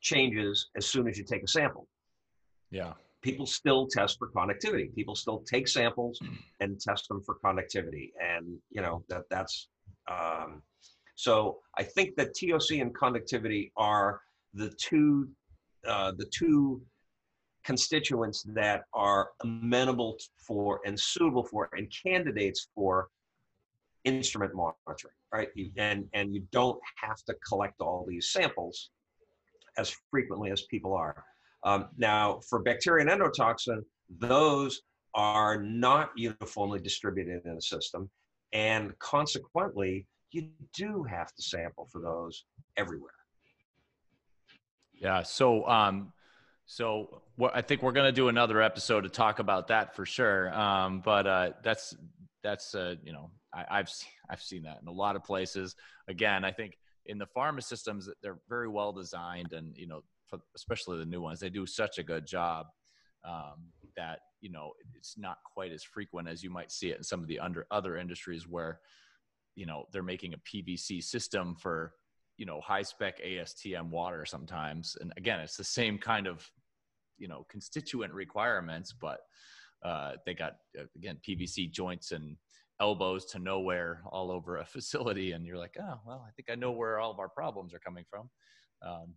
changes 0.01 0.69
as 0.75 0.85
soon 0.85 1.07
as 1.07 1.17
you 1.17 1.23
take 1.23 1.43
a 1.43 1.47
sample 1.47 1.87
yeah 2.71 2.93
people 3.21 3.45
still 3.45 3.87
test 3.87 4.17
for 4.19 4.27
conductivity 4.27 4.89
people 4.95 5.15
still 5.15 5.43
take 5.49 5.67
samples 5.67 6.19
hmm. 6.21 6.33
and 6.59 6.79
test 6.79 7.07
them 7.07 7.21
for 7.25 7.35
conductivity 7.35 8.11
and 8.19 8.57
you 8.69 8.81
know 8.81 9.03
that 9.07 9.23
that's 9.29 9.69
um, 10.11 10.61
so 11.15 11.59
i 11.77 11.83
think 11.83 12.15
that 12.17 12.33
toc 12.37 12.71
and 12.71 12.93
conductivity 12.95 13.71
are 13.77 14.19
the 14.53 14.69
two 14.77 15.27
uh, 15.87 16.11
the 16.17 16.25
two 16.25 16.81
constituents 17.63 18.43
that 18.53 18.83
are 18.93 19.29
amenable 19.41 20.17
for 20.37 20.81
and 20.85 20.99
suitable 20.99 21.43
for 21.43 21.69
and 21.73 21.91
candidates 22.05 22.67
for 22.75 23.07
instrument 24.03 24.53
monitoring, 24.53 25.15
right? 25.33 25.49
And 25.77 26.05
and 26.13 26.33
you 26.33 26.43
don't 26.51 26.79
have 27.01 27.17
to 27.27 27.35
collect 27.47 27.79
all 27.81 28.05
these 28.07 28.31
samples 28.31 28.89
as 29.77 29.95
frequently 30.11 30.51
as 30.51 30.63
people 30.63 30.93
are. 30.93 31.23
Um, 31.63 31.87
now, 31.97 32.41
for 32.49 32.61
bacteria 32.61 33.05
and 33.07 33.21
endotoxin, 33.21 33.81
those 34.19 34.81
are 35.15 35.61
not 35.61 36.11
uniformly 36.17 36.79
distributed 36.79 37.45
in 37.45 37.55
the 37.55 37.61
system, 37.61 38.09
and 38.51 38.97
consequently, 38.99 40.05
you 40.31 40.49
do 40.75 41.03
have 41.03 41.33
to 41.33 41.41
sample 41.41 41.87
for 41.91 42.01
those 42.01 42.45
everywhere. 42.75 43.13
Yeah. 45.03 45.23
So, 45.23 45.67
um, 45.67 46.13
so 46.65 47.21
I 47.53 47.61
think 47.61 47.83
we're 47.83 47.91
going 47.91 48.05
to 48.05 48.13
do 48.13 48.29
another 48.29 48.61
episode 48.61 49.01
to 49.01 49.09
talk 49.09 49.39
about 49.39 49.67
that 49.67 49.95
for 49.95 50.05
sure. 50.05 50.53
Um, 50.53 51.01
but 51.03 51.27
uh, 51.27 51.49
that's 51.61 51.93
that's 52.41 52.73
uh, 52.73 52.95
you 53.03 53.11
know 53.11 53.29
I, 53.53 53.77
have 53.77 53.91
I've 54.29 54.41
seen 54.41 54.63
that 54.63 54.79
in 54.81 54.87
a 54.87 54.91
lot 54.91 55.17
of 55.17 55.23
places. 55.25 55.75
Again, 56.07 56.45
I 56.45 56.51
think 56.51 56.77
in 57.05 57.17
the 57.17 57.27
pharma 57.35 57.61
systems 57.61 58.09
they're 58.21 58.39
very 58.47 58.69
well 58.69 58.93
designed, 58.93 59.51
and 59.51 59.75
you 59.75 59.87
know, 59.87 60.03
especially 60.55 60.99
the 60.99 61.05
new 61.05 61.21
ones, 61.21 61.41
they 61.41 61.49
do 61.49 61.65
such 61.65 61.97
a 61.97 62.03
good 62.03 62.25
job 62.25 62.67
um, 63.25 63.71
that 63.97 64.19
you 64.39 64.49
know 64.49 64.71
it's 64.95 65.17
not 65.17 65.39
quite 65.43 65.73
as 65.73 65.83
frequent 65.83 66.29
as 66.29 66.43
you 66.43 66.49
might 66.49 66.71
see 66.71 66.91
it 66.91 66.97
in 66.97 67.03
some 67.03 67.19
of 67.19 67.27
the 67.27 67.39
under 67.39 67.67
other 67.71 67.97
industries 67.97 68.47
where 68.47 68.79
you 69.55 69.65
know 69.65 69.83
they're 69.91 70.01
making 70.01 70.33
a 70.33 70.37
PVC 70.37 71.03
system 71.03 71.55
for 71.55 71.91
you 72.37 72.45
know 72.45 72.61
high 72.61 72.81
spec 72.81 73.21
ASTM 73.21 73.89
water 73.89 74.25
sometimes, 74.25 74.97
and 74.99 75.13
again, 75.17 75.39
it's 75.39 75.57
the 75.57 75.63
same 75.63 75.97
kind 75.97 76.27
of 76.27 76.49
you 77.17 77.27
know 77.27 77.45
constituent 77.49 78.13
requirements, 78.13 78.93
but 78.99 79.19
uh, 79.83 80.13
they 80.25 80.33
got 80.33 80.53
uh, 80.79 80.83
again 80.95 81.17
PVC 81.27 81.71
joints 81.71 82.11
and 82.11 82.37
elbows 82.79 83.25
to 83.25 83.39
nowhere 83.39 84.01
all 84.11 84.31
over 84.31 84.57
a 84.57 84.65
facility, 84.75 85.31
and 85.31 85.45
you're 85.45 85.57
like, 85.57 85.75
oh 85.79 85.99
well, 86.05 86.25
I 86.27 86.31
think 86.31 86.49
I 86.49 86.55
know 86.55 86.71
where 86.71 86.99
all 86.99 87.11
of 87.11 87.19
our 87.19 87.29
problems 87.29 87.73
are 87.73 87.79
coming 87.79 88.05
from. 88.09 88.29
Um, 88.85 89.13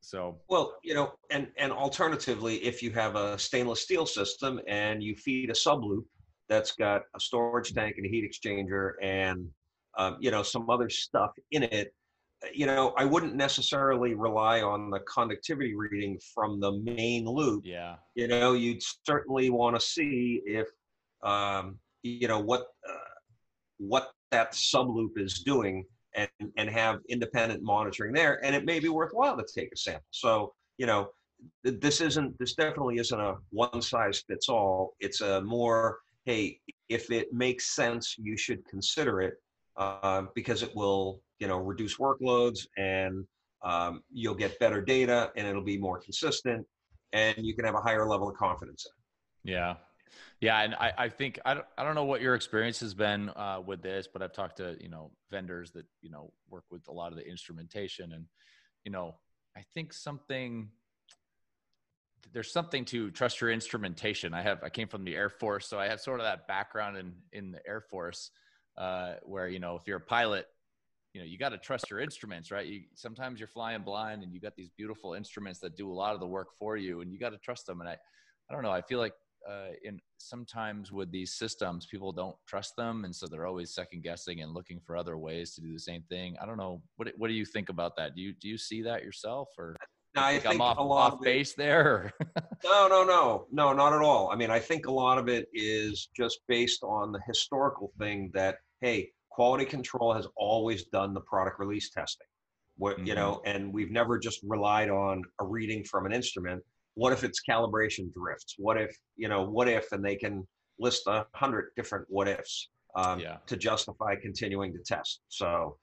so 0.00 0.38
well, 0.48 0.74
you 0.82 0.94
know, 0.94 1.14
and 1.30 1.48
and 1.56 1.72
alternatively, 1.72 2.56
if 2.56 2.82
you 2.82 2.90
have 2.92 3.16
a 3.16 3.38
stainless 3.38 3.80
steel 3.80 4.06
system 4.06 4.60
and 4.68 5.02
you 5.02 5.16
feed 5.16 5.50
a 5.50 5.54
subloop 5.54 6.04
that's 6.48 6.72
got 6.72 7.02
a 7.16 7.20
storage 7.20 7.72
tank 7.72 7.94
and 7.96 8.06
a 8.06 8.08
heat 8.08 8.30
exchanger 8.30 8.92
and 9.02 9.48
um, 9.96 10.18
you 10.20 10.30
know 10.30 10.42
some 10.42 10.68
other 10.68 10.90
stuff 10.90 11.30
in 11.52 11.62
it 11.62 11.94
you 12.52 12.66
know, 12.66 12.92
I 12.96 13.04
wouldn't 13.04 13.34
necessarily 13.34 14.14
rely 14.14 14.62
on 14.62 14.90
the 14.90 15.00
conductivity 15.00 15.74
reading 15.74 16.18
from 16.34 16.60
the 16.60 16.72
main 16.72 17.26
loop. 17.26 17.64
Yeah. 17.64 17.96
You 18.14 18.28
know, 18.28 18.52
you'd 18.52 18.82
certainly 19.06 19.50
want 19.50 19.76
to 19.76 19.80
see 19.80 20.42
if, 20.44 20.66
um, 21.22 21.78
you 22.02 22.28
know, 22.28 22.40
what 22.40 22.62
uh, 22.88 23.14
what 23.78 24.12
that 24.30 24.52
subloop 24.52 25.16
is 25.16 25.40
doing, 25.40 25.84
and 26.14 26.28
and 26.56 26.68
have 26.70 27.00
independent 27.08 27.62
monitoring 27.62 28.12
there. 28.12 28.44
And 28.44 28.54
it 28.54 28.64
may 28.64 28.80
be 28.80 28.88
worthwhile 28.88 29.36
to 29.36 29.44
take 29.54 29.70
a 29.72 29.76
sample. 29.76 30.04
So, 30.10 30.54
you 30.78 30.86
know, 30.86 31.10
this 31.62 32.00
isn't 32.00 32.38
this 32.38 32.54
definitely 32.54 32.98
isn't 32.98 33.18
a 33.20 33.36
one 33.50 33.82
size 33.82 34.22
fits 34.26 34.48
all. 34.48 34.94
It's 35.00 35.20
a 35.20 35.40
more 35.42 35.98
hey, 36.24 36.58
if 36.88 37.10
it 37.10 37.32
makes 37.32 37.74
sense, 37.74 38.16
you 38.18 38.36
should 38.36 38.64
consider 38.66 39.20
it 39.20 39.34
uh, 39.76 40.22
because 40.34 40.62
it 40.62 40.74
will 40.74 41.20
you 41.38 41.48
know 41.48 41.58
reduce 41.58 41.96
workloads 41.96 42.66
and 42.76 43.26
um, 43.62 44.02
you'll 44.12 44.34
get 44.34 44.58
better 44.58 44.82
data 44.82 45.32
and 45.36 45.46
it'll 45.46 45.62
be 45.62 45.78
more 45.78 45.98
consistent 45.98 46.66
and 47.12 47.36
you 47.38 47.54
can 47.54 47.64
have 47.64 47.74
a 47.74 47.80
higher 47.80 48.06
level 48.06 48.28
of 48.28 48.36
confidence 48.36 48.86
in 48.86 49.50
it. 49.50 49.56
Yeah. 49.56 49.74
Yeah, 50.40 50.60
and 50.60 50.74
I, 50.74 50.92
I 50.98 51.08
think 51.08 51.38
I 51.44 51.54
don't, 51.54 51.66
I 51.78 51.84
don't 51.84 51.94
know 51.94 52.04
what 52.04 52.20
your 52.20 52.34
experience 52.34 52.80
has 52.80 52.94
been 52.94 53.30
uh, 53.30 53.62
with 53.64 53.82
this, 53.82 54.08
but 54.12 54.22
I've 54.22 54.32
talked 54.32 54.58
to 54.58 54.76
you 54.80 54.88
know 54.88 55.10
vendors 55.30 55.70
that 55.72 55.86
you 56.02 56.10
know 56.10 56.32
work 56.50 56.64
with 56.70 56.86
a 56.88 56.92
lot 56.92 57.12
of 57.12 57.18
the 57.18 57.26
instrumentation, 57.26 58.12
and 58.12 58.26
you 58.84 58.92
know 58.92 59.14
I 59.56 59.62
think 59.74 59.92
something 59.92 60.68
there's 62.32 62.52
something 62.52 62.84
to 62.86 63.10
trust 63.10 63.40
your 63.40 63.50
instrumentation. 63.50 64.34
I 64.34 64.42
have 64.42 64.62
I 64.62 64.68
came 64.68 64.88
from 64.88 65.04
the 65.04 65.16
Air 65.16 65.30
Force, 65.30 65.66
so 65.66 65.78
I 65.78 65.88
have 65.88 66.00
sort 66.00 66.20
of 66.20 66.26
that 66.26 66.46
background 66.46 66.96
in 66.96 67.14
in 67.32 67.52
the 67.52 67.60
Air 67.66 67.80
Force, 67.80 68.30
uh, 68.76 69.14
where 69.22 69.48
you 69.48 69.60
know 69.60 69.76
if 69.76 69.86
you're 69.86 69.98
a 69.98 70.00
pilot, 70.00 70.46
you 71.14 71.20
know 71.20 71.26
you 71.26 71.38
got 71.38 71.50
to 71.50 71.58
trust 71.58 71.88
your 71.88 72.00
instruments, 72.00 72.50
right? 72.50 72.66
You 72.66 72.82
sometimes 72.94 73.38
you're 73.38 73.48
flying 73.48 73.82
blind, 73.82 74.22
and 74.22 74.34
you 74.34 74.40
got 74.40 74.56
these 74.56 74.68
beautiful 74.76 75.14
instruments 75.14 75.60
that 75.60 75.76
do 75.76 75.90
a 75.90 75.94
lot 75.94 76.14
of 76.14 76.20
the 76.20 76.26
work 76.26 76.48
for 76.58 76.76
you, 76.76 77.00
and 77.00 77.12
you 77.12 77.18
got 77.18 77.30
to 77.30 77.38
trust 77.38 77.66
them. 77.66 77.80
And 77.80 77.88
I 77.88 77.96
I 78.50 78.52
don't 78.52 78.62
know, 78.62 78.72
I 78.72 78.82
feel 78.82 78.98
like 78.98 79.14
uh, 79.48 79.68
in 79.84 80.00
sometimes 80.18 80.90
with 80.90 81.10
these 81.12 81.34
systems, 81.34 81.86
people 81.86 82.12
don't 82.12 82.36
trust 82.48 82.74
them, 82.76 83.04
and 83.04 83.14
so 83.14 83.26
they're 83.26 83.46
always 83.46 83.72
second 83.74 84.02
guessing 84.02 84.42
and 84.42 84.52
looking 84.52 84.80
for 84.80 84.96
other 84.96 85.16
ways 85.16 85.54
to 85.54 85.60
do 85.60 85.72
the 85.72 85.78
same 85.78 86.02
thing. 86.08 86.36
I 86.42 86.46
don't 86.46 86.56
know. 86.56 86.82
What 86.96 87.12
What 87.16 87.28
do 87.28 87.34
you 87.34 87.44
think 87.44 87.68
about 87.68 87.96
that? 87.96 88.16
Do 88.16 88.20
you 88.20 88.32
do 88.32 88.48
you 88.48 88.58
see 88.58 88.82
that 88.82 89.04
yourself, 89.04 89.48
or 89.56 89.76
I 90.16 90.38
think, 90.38 90.54
I'm 90.54 90.60
off, 90.60 90.78
off 90.78 91.20
base 91.20 91.52
it, 91.52 91.58
there? 91.58 92.12
no, 92.64 92.88
no, 92.88 93.04
no, 93.04 93.46
no, 93.52 93.72
not 93.72 93.92
at 93.92 94.00
all. 94.00 94.30
I 94.30 94.36
mean, 94.36 94.50
I 94.50 94.58
think 94.58 94.86
a 94.86 94.92
lot 94.92 95.18
of 95.18 95.28
it 95.28 95.48
is 95.52 96.08
just 96.16 96.40
based 96.48 96.82
on 96.82 97.12
the 97.12 97.20
historical 97.26 97.92
thing 97.98 98.30
that 98.34 98.56
hey, 98.80 99.10
quality 99.34 99.64
control 99.64 100.14
has 100.14 100.26
always 100.36 100.84
done 100.84 101.12
the 101.12 101.20
product 101.20 101.58
release 101.58 101.90
testing. 101.90 102.26
What 102.76 102.96
mm-hmm. 102.96 103.06
you 103.06 103.14
know, 103.14 103.40
and 103.44 103.72
we've 103.72 103.90
never 103.90 104.18
just 104.18 104.40
relied 104.42 104.90
on 104.90 105.22
a 105.40 105.44
reading 105.44 105.84
from 105.84 106.06
an 106.06 106.12
instrument 106.12 106.62
what 106.94 107.12
if 107.12 107.24
it's 107.24 107.40
calibration 107.48 108.12
drifts? 108.12 108.54
What 108.58 108.80
if, 108.80 108.96
you 109.16 109.28
know, 109.28 109.44
what 109.44 109.68
if, 109.68 109.90
and 109.92 110.04
they 110.04 110.16
can 110.16 110.46
list 110.78 111.02
a 111.06 111.26
hundred 111.34 111.70
different 111.76 112.06
what 112.08 112.28
ifs 112.28 112.70
um, 112.96 113.20
yeah. 113.20 113.38
to 113.46 113.56
justify 113.56 114.14
continuing 114.20 114.72
to 114.72 114.78
test. 114.78 115.20
So, 115.28 115.76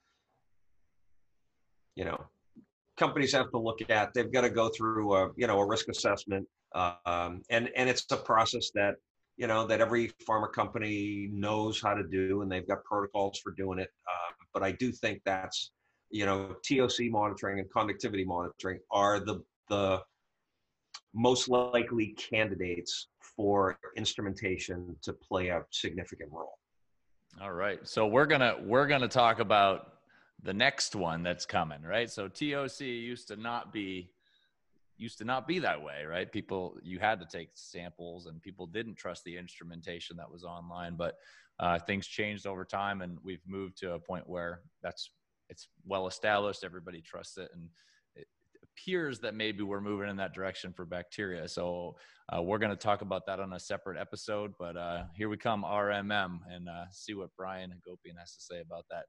you 1.96 2.04
know, 2.04 2.18
companies 2.96 3.32
have 3.32 3.50
to 3.50 3.58
look 3.58 3.78
at, 3.90 4.14
they've 4.14 4.32
got 4.32 4.42
to 4.42 4.50
go 4.50 4.70
through 4.70 5.14
a, 5.14 5.30
you 5.36 5.46
know, 5.46 5.58
a 5.58 5.66
risk 5.66 5.88
assessment. 5.88 6.46
Um, 6.74 7.42
and, 7.50 7.68
and 7.76 7.90
it's 7.90 8.06
a 8.10 8.16
process 8.16 8.70
that, 8.74 8.94
you 9.42 9.48
know, 9.48 9.66
that 9.66 9.80
every 9.80 10.12
pharma 10.24 10.52
company 10.52 11.28
knows 11.32 11.80
how 11.82 11.94
to 11.94 12.04
do, 12.04 12.42
and 12.42 12.52
they've 12.52 12.68
got 12.68 12.84
protocols 12.84 13.40
for 13.40 13.50
doing 13.50 13.80
it. 13.80 13.90
Um, 14.06 14.34
but 14.54 14.62
I 14.62 14.70
do 14.70 14.92
think 14.92 15.20
that's, 15.24 15.72
you 16.10 16.26
know, 16.26 16.54
TOC 16.62 17.10
monitoring 17.10 17.58
and 17.58 17.68
conductivity 17.68 18.24
monitoring 18.24 18.78
are 18.92 19.18
the, 19.18 19.42
the, 19.68 20.00
most 21.14 21.48
likely 21.48 22.14
candidates 22.30 23.08
for 23.36 23.76
instrumentation 23.96 24.96
to 25.02 25.12
play 25.12 25.48
a 25.48 25.62
significant 25.70 26.30
role. 26.32 26.56
All 27.42 27.52
right. 27.52 27.80
So 27.86 28.06
we're 28.06 28.24
to 28.26 28.56
we're 28.62 28.86
to 28.86 29.08
talk 29.08 29.38
about 29.40 29.94
the 30.42 30.54
next 30.54 30.94
one 30.94 31.22
that's 31.22 31.44
coming, 31.44 31.82
right? 31.82 32.08
So 32.08 32.28
TOC 32.28 32.80
used 32.80 33.28
to 33.28 33.36
not 33.36 33.74
be 33.74 34.11
used 35.02 35.18
to 35.18 35.24
not 35.24 35.46
be 35.46 35.58
that 35.58 35.82
way, 35.82 36.04
right? 36.08 36.30
People 36.30 36.76
you 36.82 36.98
had 36.98 37.20
to 37.20 37.26
take 37.26 37.50
samples 37.54 38.26
and 38.26 38.40
people 38.40 38.66
didn't 38.66 38.94
trust 38.94 39.24
the 39.24 39.36
instrumentation 39.36 40.16
that 40.16 40.30
was 40.30 40.44
online, 40.44 40.94
but 40.96 41.16
uh, 41.58 41.78
things 41.78 42.06
changed 42.06 42.46
over 42.46 42.64
time 42.64 43.02
and 43.02 43.18
we've 43.22 43.42
moved 43.46 43.76
to 43.78 43.92
a 43.92 43.98
point 43.98 44.28
where 44.28 44.62
that's 44.82 45.10
it's 45.48 45.68
well 45.84 46.06
established, 46.06 46.64
everybody 46.64 47.02
trusts 47.02 47.36
it 47.36 47.50
and 47.52 47.68
it 48.14 48.26
appears 48.62 49.18
that 49.20 49.34
maybe 49.34 49.62
we're 49.62 49.80
moving 49.80 50.08
in 50.08 50.16
that 50.16 50.32
direction 50.32 50.72
for 50.72 50.84
bacteria. 50.84 51.48
So 51.48 51.96
uh, 52.34 52.40
we're 52.40 52.58
going 52.58 52.70
to 52.70 52.76
talk 52.76 53.02
about 53.02 53.26
that 53.26 53.40
on 53.40 53.52
a 53.52 53.58
separate 53.58 54.00
episode. 54.00 54.52
But 54.58 54.76
uh, 54.76 55.04
here 55.14 55.28
we 55.28 55.36
come, 55.36 55.64
RMM, 55.64 56.38
and 56.48 56.68
uh, 56.68 56.84
see 56.90 57.14
what 57.14 57.30
Brian 57.36 57.70
Hagopian 57.70 58.18
has 58.18 58.34
to 58.34 58.40
say 58.40 58.60
about 58.60 58.86
that. 58.90 59.04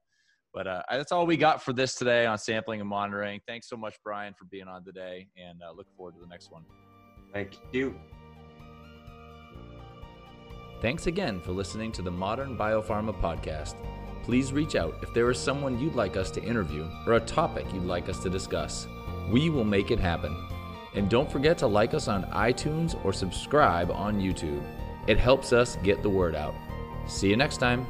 But 0.54 0.68
uh, 0.68 0.82
that's 0.88 1.10
all 1.10 1.26
we 1.26 1.36
got 1.36 1.62
for 1.62 1.72
this 1.72 1.96
today 1.96 2.26
on 2.26 2.38
sampling 2.38 2.80
and 2.80 2.88
monitoring. 2.88 3.40
Thanks 3.46 3.68
so 3.68 3.76
much, 3.76 3.96
Brian, 4.04 4.34
for 4.34 4.44
being 4.44 4.68
on 4.68 4.84
today, 4.84 5.26
and 5.36 5.60
uh, 5.62 5.72
look 5.76 5.88
forward 5.96 6.14
to 6.14 6.20
the 6.20 6.28
next 6.28 6.52
one. 6.52 6.62
Thank 7.32 7.58
you. 7.72 7.96
Thanks 10.80 11.08
again 11.08 11.40
for 11.40 11.50
listening 11.52 11.90
to 11.92 12.02
the 12.02 12.10
Modern 12.10 12.56
Biopharma 12.56 13.20
Podcast. 13.20 13.74
Please 14.22 14.52
reach 14.52 14.76
out 14.76 14.96
if 15.02 15.12
there 15.12 15.30
is 15.30 15.38
someone 15.38 15.78
you'd 15.78 15.94
like 15.96 16.16
us 16.16 16.30
to 16.30 16.42
interview 16.42 16.88
or 17.06 17.14
a 17.14 17.20
topic 17.20 17.66
you'd 17.74 17.84
like 17.84 18.08
us 18.08 18.20
to 18.20 18.30
discuss. 18.30 18.86
We 19.30 19.50
will 19.50 19.64
make 19.64 19.90
it 19.90 19.98
happen. 19.98 20.36
And 20.94 21.10
don't 21.10 21.30
forget 21.30 21.58
to 21.58 21.66
like 21.66 21.94
us 21.94 22.06
on 22.06 22.24
iTunes 22.24 23.02
or 23.04 23.12
subscribe 23.12 23.90
on 23.90 24.20
YouTube. 24.20 24.62
It 25.08 25.18
helps 25.18 25.52
us 25.52 25.76
get 25.82 26.02
the 26.02 26.10
word 26.10 26.34
out. 26.34 26.54
See 27.06 27.28
you 27.28 27.36
next 27.36 27.58
time. 27.58 27.86